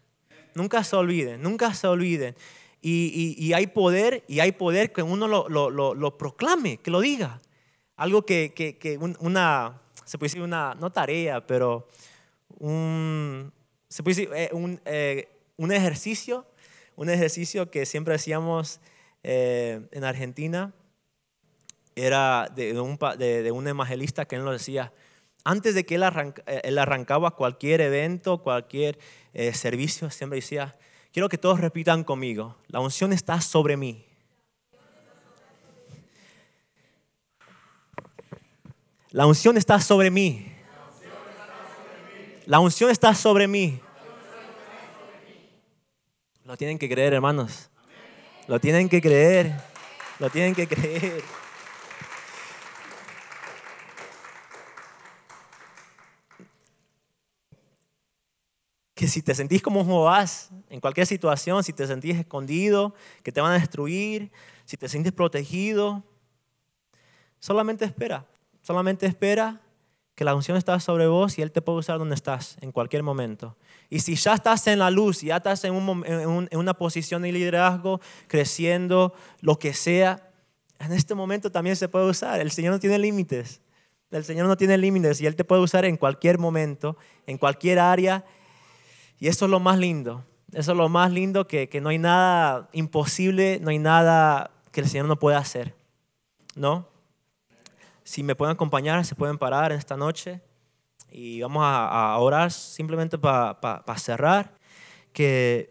Nunca 0.55 0.83
se 0.83 0.95
olviden, 0.95 1.41
nunca 1.41 1.73
se 1.73 1.87
olviden. 1.87 2.35
Y, 2.81 3.35
y, 3.37 3.53
hay 3.53 3.67
poder, 3.67 4.23
y 4.27 4.39
hay 4.39 4.53
poder 4.53 4.93
que 4.93 5.03
uno 5.03 5.27
lo, 5.27 5.49
lo, 5.49 5.69
lo, 5.69 6.17
proclame, 6.17 6.77
que 6.77 6.91
lo 6.91 7.01
diga. 7.01 7.41
Algo 7.97 8.25
que, 8.25 8.53
que, 8.55 8.77
que 8.77 8.97
una, 8.97 9.81
se 10.05 10.17
puede 10.17 10.29
decir 10.29 10.41
una, 10.41 10.75
no 10.75 10.89
tarea, 10.89 11.45
pero 11.45 11.89
un, 12.59 13.51
se 13.89 14.01
puede 14.01 14.15
decir, 14.15 14.33
eh, 14.33 14.49
un, 14.53 14.79
eh, 14.85 15.27
un, 15.57 15.73
ejercicio, 15.73 16.45
un 16.99 17.09
ejercicio 17.09 17.71
que 17.71 17.85
siempre 17.85 18.13
hacíamos 18.13 18.81
eh, 19.23 19.88
en 19.93 20.03
Argentina, 20.03 20.73
era 21.95 22.51
de, 22.53 22.77
un, 22.77 22.99
de, 23.17 23.51
un, 23.53 23.65
evangelista 23.69 24.25
que 24.25 24.35
él 24.35 24.43
nos 24.43 24.51
decía, 24.51 24.91
antes 25.45 25.75
de 25.75 25.85
que 25.85 25.95
él, 25.95 26.03
él 26.45 26.77
arrancaba 26.77 27.38
cualquier 27.38 27.79
evento, 27.79 28.43
cualquier 28.43 28.99
servicio, 29.53 30.09
siempre 30.09 30.39
decía, 30.39 30.77
quiero 31.13 31.29
que 31.29 31.38
todos 31.38 31.62
repitan 31.62 32.03
conmigo, 32.03 32.57
la 32.67 32.81
unción 32.81 33.13
está 33.13 33.39
sobre 33.39 33.77
mí. 33.77 34.05
La 39.12 39.25
unción 39.25 39.55
está 39.55 39.79
sobre 39.79 40.12
mí. 40.12 40.51
La 42.45 42.59
unción 42.59 42.91
está 42.91 43.15
sobre 43.15 43.47
mí. 43.47 43.79
Lo 46.49 46.57
tienen 46.57 46.79
que 46.79 46.89
creer, 46.89 47.13
hermanos. 47.13 47.69
Lo 48.47 48.59
tienen 48.59 48.89
que 48.89 48.99
creer. 48.99 49.55
Lo 50.17 50.31
tienen 50.31 50.55
que 50.55 50.67
creer. 50.67 51.21
Que 58.95 59.07
si 59.07 59.21
te 59.21 59.35
sentís 59.35 59.62
como 59.62 59.85
Joás 59.85 60.49
en 60.71 60.79
cualquier 60.79 61.05
situación, 61.05 61.63
si 61.63 61.71
te 61.71 61.85
sentís 61.85 62.17
escondido, 62.17 62.95
que 63.21 63.31
te 63.31 63.41
van 63.41 63.51
a 63.51 63.59
destruir, 63.59 64.31
si 64.65 64.75
te 64.75 64.89
sientes 64.89 65.13
protegido, 65.13 66.03
solamente 67.39 67.85
espera. 67.85 68.25
Solamente 68.63 69.05
espera 69.05 69.62
que 70.19 70.25
la 70.25 70.36
unción 70.36 70.58
está 70.58 70.77
sobre 70.82 71.08
vos 71.08 71.38
y 71.38 71.41
Él 71.41 71.53
te 71.53 71.62
puede 71.62 71.79
usar 71.79 71.97
donde 71.97 72.13
estás, 72.13 72.58
en 72.60 72.73
cualquier 72.73 73.03
momento. 73.03 73.55
Y 73.89 73.99
si 73.99 74.15
ya 74.15 74.34
estás 74.34 74.67
en 74.67 74.79
la 74.79 74.91
luz, 74.91 75.21
ya 75.21 75.38
estás 75.38 75.63
en, 75.63 75.73
una 75.73 76.73
posición 76.73 77.21
de 77.21 77.32
liderazgo, 77.32 78.01
creciendo, 78.27 79.13
lo 79.39 79.58
que 79.58 79.73
sea, 79.73 80.29
en 80.77 80.91
este 80.91 81.15
momento 81.15 81.53
también 81.53 81.77
se 81.77 81.88
puede 81.88 82.10
usar. 82.10 82.41
El 82.41 82.51
Señor 82.51 82.73
no 82.73 82.79
tiene 82.82 82.99
límites. 82.99 83.62
El 84.12 84.25
Señor 84.25 84.47
no 84.47 84.58
tiene 84.58 84.77
límites 84.77 85.21
y 85.21 85.25
Él 85.25 85.38
te 85.38 85.45
puede 85.45 85.62
usar 85.62 85.86
en 85.86 85.95
cualquier 85.95 86.38
momento, 86.38 86.97
en 87.25 87.38
cualquier 87.38 87.79
área. 87.79 88.25
Y 89.19 89.29
eso 89.29 89.45
es 89.45 89.51
lo 89.51 89.62
más 89.62 89.79
lindo. 89.79 90.25
Eso 90.51 90.73
es 90.73 90.77
lo 90.77 90.89
más 90.89 91.13
lindo, 91.13 91.47
que, 91.47 91.69
que 91.69 91.79
no 91.79 91.88
hay 91.88 91.97
nada 91.97 92.67
imposible, 92.73 93.60
no 93.62 93.69
hay 93.69 93.79
nada 93.79 94.51
que 94.73 94.82
el 94.82 94.89
Señor 94.89 95.05
no 95.05 95.17
pueda 95.17 95.38
hacer. 95.38 95.75
¿No? 96.55 96.89
Si 98.09 98.23
me 98.23 98.33
pueden 98.33 98.55
acompañar, 98.55 99.05
se 99.05 99.13
pueden 99.13 99.37
parar 99.37 99.71
esta 99.71 99.95
noche 99.95 100.41
y 101.11 101.41
vamos 101.41 101.61
a, 101.63 102.17
orar 102.17 102.49
simplemente 102.49 103.19
para 103.19 103.97
cerrar. 103.97 104.51
Que 105.13 105.69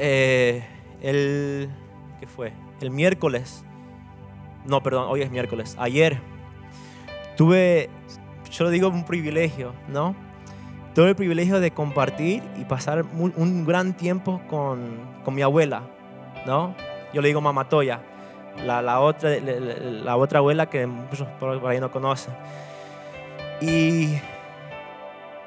eh, 0.00 0.66
el 1.02 1.70
¿qué 2.18 2.26
fue? 2.26 2.52
El 2.80 2.90
miércoles. 2.90 3.64
No, 4.64 4.82
perdón, 4.82 5.06
hoy 5.08 5.22
es 5.22 5.30
miércoles. 5.30 5.76
Ayer 5.78 6.20
tuve, 7.36 7.90
yo 8.50 8.64
lo 8.64 8.70
digo, 8.70 8.88
un 8.88 9.04
privilegio, 9.04 9.72
¿no? 9.86 10.33
Tuve 10.94 11.10
el 11.10 11.16
privilegio 11.16 11.60
de 11.60 11.72
compartir 11.72 12.42
y 12.56 12.64
pasar 12.64 13.04
un, 13.04 13.64
gran 13.66 13.94
tiempo 13.94 14.40
con, 14.48 14.98
con, 15.24 15.34
mi 15.34 15.42
abuela, 15.42 15.82
¿no? 16.46 16.74
Yo 17.12 17.20
le 17.20 17.28
digo 17.28 17.40
mamatoya, 17.40 18.00
la, 18.64 18.80
la, 18.80 19.00
otra, 19.00 19.30
la, 19.40 20.16
otra 20.16 20.38
abuela 20.38 20.66
que 20.70 20.86
muchos 20.86 21.26
por 21.40 21.66
ahí 21.66 21.80
no 21.80 21.90
conocen. 21.90 22.34
Y 23.60 24.14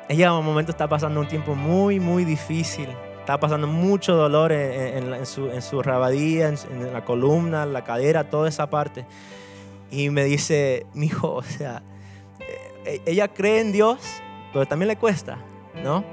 ella 0.09 0.27
en 0.27 0.33
un 0.33 0.45
momento 0.45 0.71
está 0.71 0.87
pasando 0.87 1.19
un 1.19 1.27
tiempo 1.27 1.55
muy, 1.55 1.99
muy 1.99 2.25
difícil. 2.25 2.89
Está 3.19 3.39
pasando 3.39 3.67
mucho 3.67 4.15
dolor 4.15 4.51
en, 4.51 5.13
en, 5.13 5.25
su, 5.25 5.49
en 5.49 5.61
su 5.61 5.81
rabadía, 5.81 6.47
en, 6.47 6.93
la 6.93 7.03
columna, 7.03 7.65
la 7.65 7.83
cadera, 7.83 8.29
toda 8.29 8.47
esa 8.47 8.69
parte. 8.69 9.05
Y 9.91 10.09
me 10.09 10.23
dice, 10.23 10.85
mi 10.93 11.07
hijo, 11.07 11.35
o 11.35 11.43
sea, 11.43 11.81
eh, 12.85 13.01
ella 13.05 13.27
cree 13.27 13.59
en 13.59 13.71
Dios, 13.73 14.21
pero 14.57 14.67
también 14.67 14.87
le 14.87 14.95
cuesta, 14.95 15.37
¿no? 15.83 16.03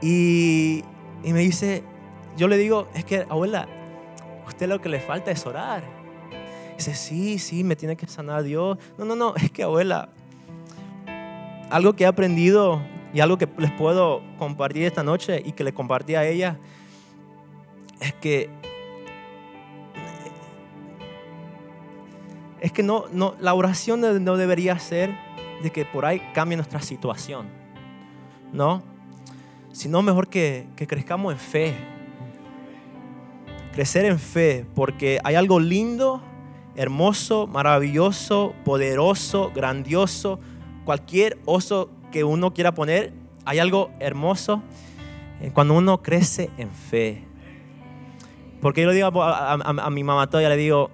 Y, 0.00 0.82
y 1.22 1.32
me 1.34 1.40
dice, 1.40 1.84
yo 2.34 2.48
le 2.48 2.56
digo, 2.56 2.88
es 2.94 3.04
que 3.04 3.26
abuela, 3.28 3.68
usted 4.46 4.66
lo 4.66 4.80
que 4.80 4.88
le 4.88 4.98
falta 4.98 5.30
es 5.30 5.44
orar. 5.44 5.82
Dice, 6.78 6.94
sí, 6.94 7.38
sí, 7.38 7.62
me 7.62 7.76
tiene 7.76 7.96
que 7.96 8.06
sanar 8.06 8.44
Dios. 8.44 8.78
No, 8.96 9.04
no, 9.04 9.14
no, 9.14 9.36
es 9.36 9.50
que 9.50 9.62
abuela, 9.62 10.08
algo 11.68 11.92
que 11.92 12.04
he 12.04 12.06
aprendido 12.06 12.80
y 13.12 13.20
algo 13.20 13.36
que 13.36 13.46
les 13.58 13.72
puedo 13.72 14.22
compartir 14.38 14.84
esta 14.84 15.02
noche 15.02 15.42
y 15.44 15.52
que 15.52 15.62
le 15.62 15.74
compartí 15.74 16.14
a 16.14 16.24
ella 16.24 16.56
es 18.00 18.14
que 18.14 18.48
es 22.62 22.72
que 22.72 22.82
no, 22.82 23.04
no, 23.12 23.34
la 23.38 23.52
oración 23.52 24.00
no 24.24 24.38
debería 24.38 24.78
ser 24.78 25.14
de 25.62 25.70
que 25.70 25.84
por 25.84 26.04
ahí 26.04 26.20
cambie 26.34 26.56
nuestra 26.56 26.80
situación, 26.80 27.46
¿no? 28.52 28.82
Sino 29.72 30.02
mejor 30.02 30.28
que, 30.28 30.66
que 30.76 30.86
crezcamos 30.86 31.32
en 31.32 31.38
fe. 31.38 31.74
Crecer 33.72 34.04
en 34.04 34.18
fe, 34.18 34.66
porque 34.74 35.20
hay 35.22 35.36
algo 35.36 35.60
lindo, 35.60 36.22
hermoso, 36.74 37.46
maravilloso, 37.46 38.54
poderoso, 38.64 39.52
grandioso, 39.54 40.40
cualquier 40.84 41.38
oso 41.44 41.90
que 42.10 42.24
uno 42.24 42.52
quiera 42.52 42.74
poner, 42.74 43.12
hay 43.44 43.58
algo 43.58 43.90
hermoso 44.00 44.62
cuando 45.54 45.74
uno 45.74 46.02
crece 46.02 46.50
en 46.58 46.70
fe. 46.70 47.24
Porque 48.60 48.82
yo 48.82 48.88
le 48.88 48.94
digo 48.94 49.22
a, 49.22 49.52
a 49.52 49.90
mi 49.90 50.04
mamá 50.04 50.26
todavía, 50.28 50.50
le 50.50 50.56
digo, 50.56 50.90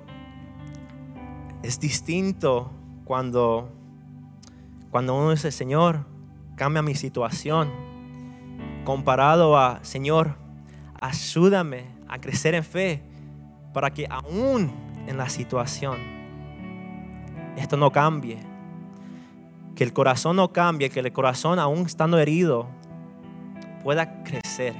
es 1.62 1.80
distinto 1.80 2.70
cuando, 3.04 3.68
cuando 4.96 5.14
uno 5.14 5.32
dice, 5.32 5.50
Señor, 5.50 6.06
cambia 6.56 6.80
mi 6.80 6.94
situación, 6.94 7.70
comparado 8.86 9.58
a, 9.58 9.80
Señor, 9.84 10.36
ayúdame 10.98 11.84
a 12.08 12.18
crecer 12.18 12.54
en 12.54 12.64
fe 12.64 13.02
para 13.74 13.92
que 13.92 14.06
aún 14.08 14.72
en 15.06 15.18
la 15.18 15.28
situación 15.28 15.98
esto 17.58 17.76
no 17.76 17.92
cambie. 17.92 18.38
Que 19.74 19.84
el 19.84 19.92
corazón 19.92 20.36
no 20.36 20.54
cambie, 20.54 20.88
que 20.88 21.00
el 21.00 21.12
corazón 21.12 21.58
aún 21.58 21.80
estando 21.80 22.18
herido 22.18 22.66
pueda 23.84 24.24
crecer. 24.24 24.72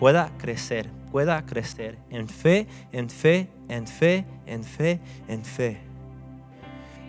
Pueda 0.00 0.30
crecer, 0.38 0.88
pueda 1.10 1.44
crecer 1.44 1.98
en 2.08 2.26
fe, 2.26 2.66
en 2.90 3.10
fe, 3.10 3.50
en 3.68 3.86
fe, 3.86 4.24
en 4.46 4.64
fe, 4.64 4.98
en 5.28 5.44
fe. 5.44 5.91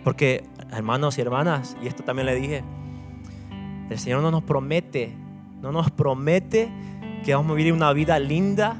Porque, 0.04 0.44
hermanos 0.70 1.18
y 1.18 1.22
hermanas, 1.22 1.76
y 1.82 1.86
esto 1.86 2.04
también 2.04 2.26
le 2.26 2.34
dije, 2.34 2.62
el 3.90 3.98
Señor 3.98 4.22
no 4.22 4.30
nos 4.30 4.42
promete, 4.42 5.16
no 5.62 5.72
nos 5.72 5.90
promete 5.90 6.70
que 7.24 7.34
vamos 7.34 7.52
a 7.52 7.54
vivir 7.54 7.72
una 7.72 7.92
vida 7.92 8.18
linda 8.18 8.76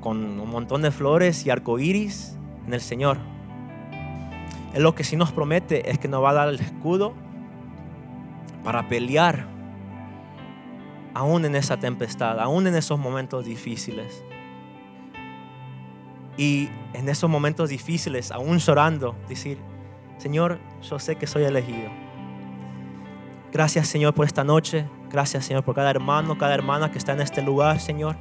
con 0.00 0.38
un 0.40 0.50
montón 0.50 0.82
de 0.82 0.90
flores 0.90 1.46
y 1.46 1.50
arcoíris 1.50 2.36
en 2.66 2.74
el 2.74 2.80
Señor. 2.80 3.18
Él 4.74 4.82
lo 4.82 4.94
que 4.94 5.04
sí 5.04 5.16
nos 5.16 5.32
promete 5.32 5.90
es 5.90 5.98
que 5.98 6.08
nos 6.08 6.22
va 6.22 6.30
a 6.30 6.34
dar 6.34 6.48
el 6.48 6.60
escudo 6.60 7.14
para 8.64 8.88
pelear 8.88 9.46
aún 11.14 11.44
en 11.44 11.54
esa 11.54 11.78
tempestad, 11.78 12.40
aún 12.40 12.66
en 12.66 12.74
esos 12.74 12.98
momentos 12.98 13.46
difíciles. 13.46 14.22
Y 16.36 16.68
en 16.92 17.08
esos 17.08 17.30
momentos 17.30 17.70
difíciles, 17.70 18.30
aún 18.30 18.58
llorando, 18.58 19.14
decir, 19.28 19.58
Señor, 20.18 20.58
yo 20.82 20.98
sé 20.98 21.16
que 21.16 21.26
soy 21.26 21.44
elegido. 21.44 21.90
Gracias 23.52 23.88
Señor 23.88 24.14
por 24.14 24.26
esta 24.26 24.44
noche. 24.44 24.86
Gracias 25.10 25.44
Señor 25.46 25.64
por 25.64 25.74
cada 25.74 25.90
hermano, 25.90 26.36
cada 26.38 26.54
hermana 26.54 26.90
que 26.90 26.98
está 26.98 27.12
en 27.12 27.20
este 27.20 27.42
lugar, 27.42 27.80
Señor. 27.80 28.16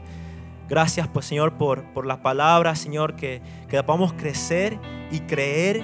Gracias 0.68 1.08
pues 1.08 1.26
Señor 1.26 1.54
por, 1.54 1.84
por 1.94 2.06
la 2.06 2.22
palabra, 2.22 2.76
Señor, 2.76 3.16
que, 3.16 3.42
que 3.68 3.82
podamos 3.84 4.14
crecer 4.14 4.80
y 5.12 5.20
creer 5.22 5.84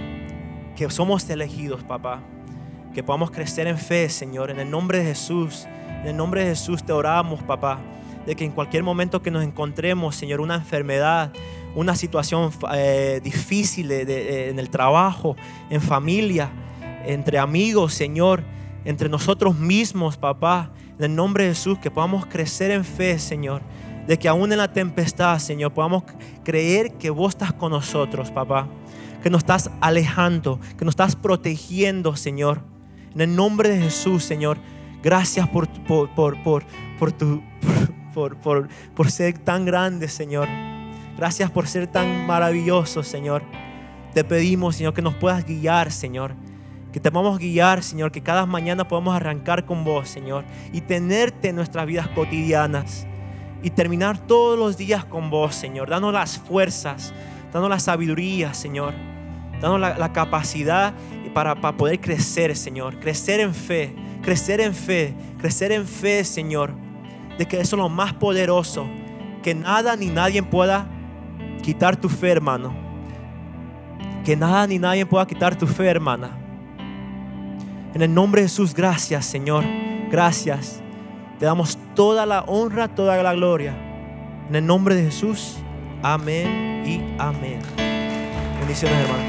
que 0.75 0.89
somos 0.89 1.29
elegidos, 1.29 1.83
papá. 1.83 2.21
Que 2.93 3.03
podamos 3.03 3.31
crecer 3.31 3.67
en 3.67 3.77
fe, 3.77 4.09
Señor. 4.09 4.51
En 4.51 4.59
el 4.59 4.69
nombre 4.69 4.99
de 4.99 5.05
Jesús, 5.05 5.67
en 6.01 6.07
el 6.07 6.17
nombre 6.17 6.43
de 6.43 6.49
Jesús 6.49 6.83
te 6.83 6.91
oramos, 6.91 7.41
papá. 7.43 7.79
De 8.25 8.35
que 8.35 8.43
en 8.43 8.51
cualquier 8.51 8.83
momento 8.83 9.21
que 9.21 9.31
nos 9.31 9.43
encontremos, 9.43 10.15
Señor, 10.15 10.41
una 10.41 10.55
enfermedad, 10.55 11.31
una 11.75 11.95
situación 11.95 12.51
eh, 12.73 13.21
difícil 13.23 13.91
en 13.91 14.59
el 14.59 14.69
trabajo, 14.69 15.35
en 15.69 15.81
familia, 15.81 16.51
entre 17.05 17.39
amigos, 17.39 17.93
Señor, 17.93 18.43
entre 18.85 19.09
nosotros 19.09 19.57
mismos, 19.57 20.17
papá, 20.17 20.71
en 20.97 21.05
el 21.05 21.15
nombre 21.15 21.45
de 21.45 21.49
Jesús, 21.51 21.79
que 21.79 21.91
podamos 21.91 22.25
crecer 22.25 22.71
en 22.71 22.83
fe, 22.83 23.17
Señor, 23.19 23.61
de 24.07 24.17
que 24.17 24.27
aún 24.27 24.51
en 24.51 24.57
la 24.57 24.73
tempestad, 24.73 25.39
Señor, 25.39 25.73
podamos 25.73 26.03
creer 26.43 26.93
que 26.93 27.09
vos 27.09 27.29
estás 27.29 27.53
con 27.53 27.71
nosotros, 27.71 28.31
papá, 28.31 28.67
que 29.23 29.29
nos 29.29 29.39
estás 29.39 29.69
alejando, 29.81 30.59
que 30.77 30.85
nos 30.85 30.93
estás 30.93 31.15
protegiendo, 31.15 32.15
Señor. 32.15 32.63
En 33.13 33.21
el 33.21 33.35
nombre 33.35 33.69
de 33.69 33.79
Jesús, 33.81 34.23
Señor, 34.23 34.57
gracias 35.03 35.47
por, 35.49 35.67
por, 35.85 36.41
por 36.43 37.11
tu, 37.11 37.41
por, 38.13 38.37
por, 38.37 38.67
por 38.95 39.11
ser 39.11 39.37
tan 39.37 39.65
grande, 39.65 40.07
Señor. 40.07 40.47
Gracias 41.21 41.51
por 41.51 41.67
ser 41.67 41.85
tan 41.85 42.25
maravilloso, 42.25 43.03
Señor. 43.03 43.43
Te 44.15 44.23
pedimos, 44.23 44.77
Señor, 44.77 44.95
que 44.95 45.03
nos 45.03 45.13
puedas 45.13 45.45
guiar, 45.45 45.91
Señor. 45.91 46.33
Que 46.91 46.99
te 46.99 47.11
podamos 47.11 47.37
guiar, 47.37 47.83
Señor. 47.83 48.11
Que 48.11 48.23
cada 48.23 48.47
mañana 48.47 48.87
podamos 48.87 49.15
arrancar 49.15 49.67
con 49.67 49.83
vos, 49.83 50.09
Señor. 50.09 50.45
Y 50.73 50.81
tenerte 50.81 51.49
en 51.49 51.57
nuestras 51.57 51.85
vidas 51.85 52.07
cotidianas. 52.07 53.05
Y 53.61 53.69
terminar 53.69 54.17
todos 54.17 54.57
los 54.57 54.77
días 54.77 55.05
con 55.05 55.29
vos, 55.29 55.53
Señor. 55.53 55.91
Danos 55.91 56.11
las 56.11 56.39
fuerzas. 56.39 57.13
Danos 57.53 57.69
la 57.69 57.77
sabiduría, 57.77 58.55
Señor. 58.55 58.95
Danos 59.61 59.79
la, 59.79 60.13
capacidad 60.13 60.95
para, 61.35 61.53
para 61.61 61.77
poder 61.77 62.01
crecer, 62.01 62.57
Señor. 62.57 62.99
Crecer 62.99 63.41
en 63.41 63.53
fe. 63.53 63.93
Crecer 64.23 64.59
en 64.59 64.73
fe. 64.73 65.13
Crecer 65.37 65.71
en 65.71 65.85
fe, 65.85 66.23
Señor. 66.23 66.73
De 67.37 67.47
que 67.47 67.57
eso 67.57 67.75
es 67.75 67.79
lo 67.79 67.89
más 67.89 68.11
poderoso. 68.15 68.89
Que 69.43 69.53
nada 69.53 69.95
ni 69.95 70.07
nadie 70.07 70.41
pueda 70.41 70.87
quitar 71.61 71.95
tu 71.95 72.09
fe, 72.09 72.29
hermano. 72.29 72.73
Que 74.25 74.35
nada 74.35 74.67
ni 74.67 74.79
nadie 74.79 75.05
pueda 75.05 75.25
quitar 75.25 75.57
tu 75.57 75.67
fe, 75.67 75.87
hermana. 75.87 76.37
En 77.93 78.01
el 78.01 78.13
nombre 78.13 78.41
de 78.41 78.47
Jesús, 78.47 78.73
gracias, 78.73 79.25
Señor. 79.25 79.63
Gracias. 80.09 80.81
Te 81.39 81.45
damos 81.45 81.77
toda 81.95 82.25
la 82.25 82.41
honra, 82.41 82.87
toda 82.93 83.21
la 83.21 83.33
gloria. 83.33 83.75
En 84.49 84.55
el 84.55 84.65
nombre 84.65 84.95
de 84.95 85.03
Jesús. 85.05 85.57
Amén 86.03 86.83
y 86.85 87.01
amén. 87.19 87.59
Bendiciones, 88.59 88.97
hermano. 88.99 89.23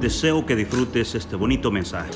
Deseo 0.00 0.46
que 0.46 0.54
disfrutes 0.54 1.14
este 1.14 1.34
bonito 1.34 1.70
mensaje. 1.70 2.12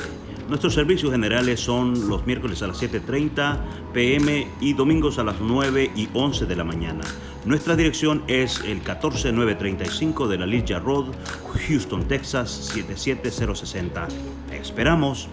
Nuestros 0.48 0.74
servicios 0.74 1.10
generales 1.10 1.60
son 1.60 2.08
los 2.08 2.26
miércoles 2.26 2.62
a 2.62 2.66
las 2.66 2.82
7.30 2.82 3.92
pm 3.92 4.46
y 4.60 4.74
domingos 4.74 5.18
a 5.18 5.24
las 5.24 5.40
9 5.40 5.90
y 5.96 6.08
11 6.12 6.46
de 6.46 6.56
la 6.56 6.64
mañana. 6.64 7.02
Nuestra 7.44 7.74
dirección 7.74 8.22
es 8.28 8.60
el 8.60 8.82
14935 8.82 10.28
de 10.28 10.38
la 10.38 10.46
Ligia 10.46 10.78
Road, 10.78 11.06
Houston, 11.66 12.06
Texas 12.06 12.50
77060. 12.72 14.06
esperamos. 14.52 15.28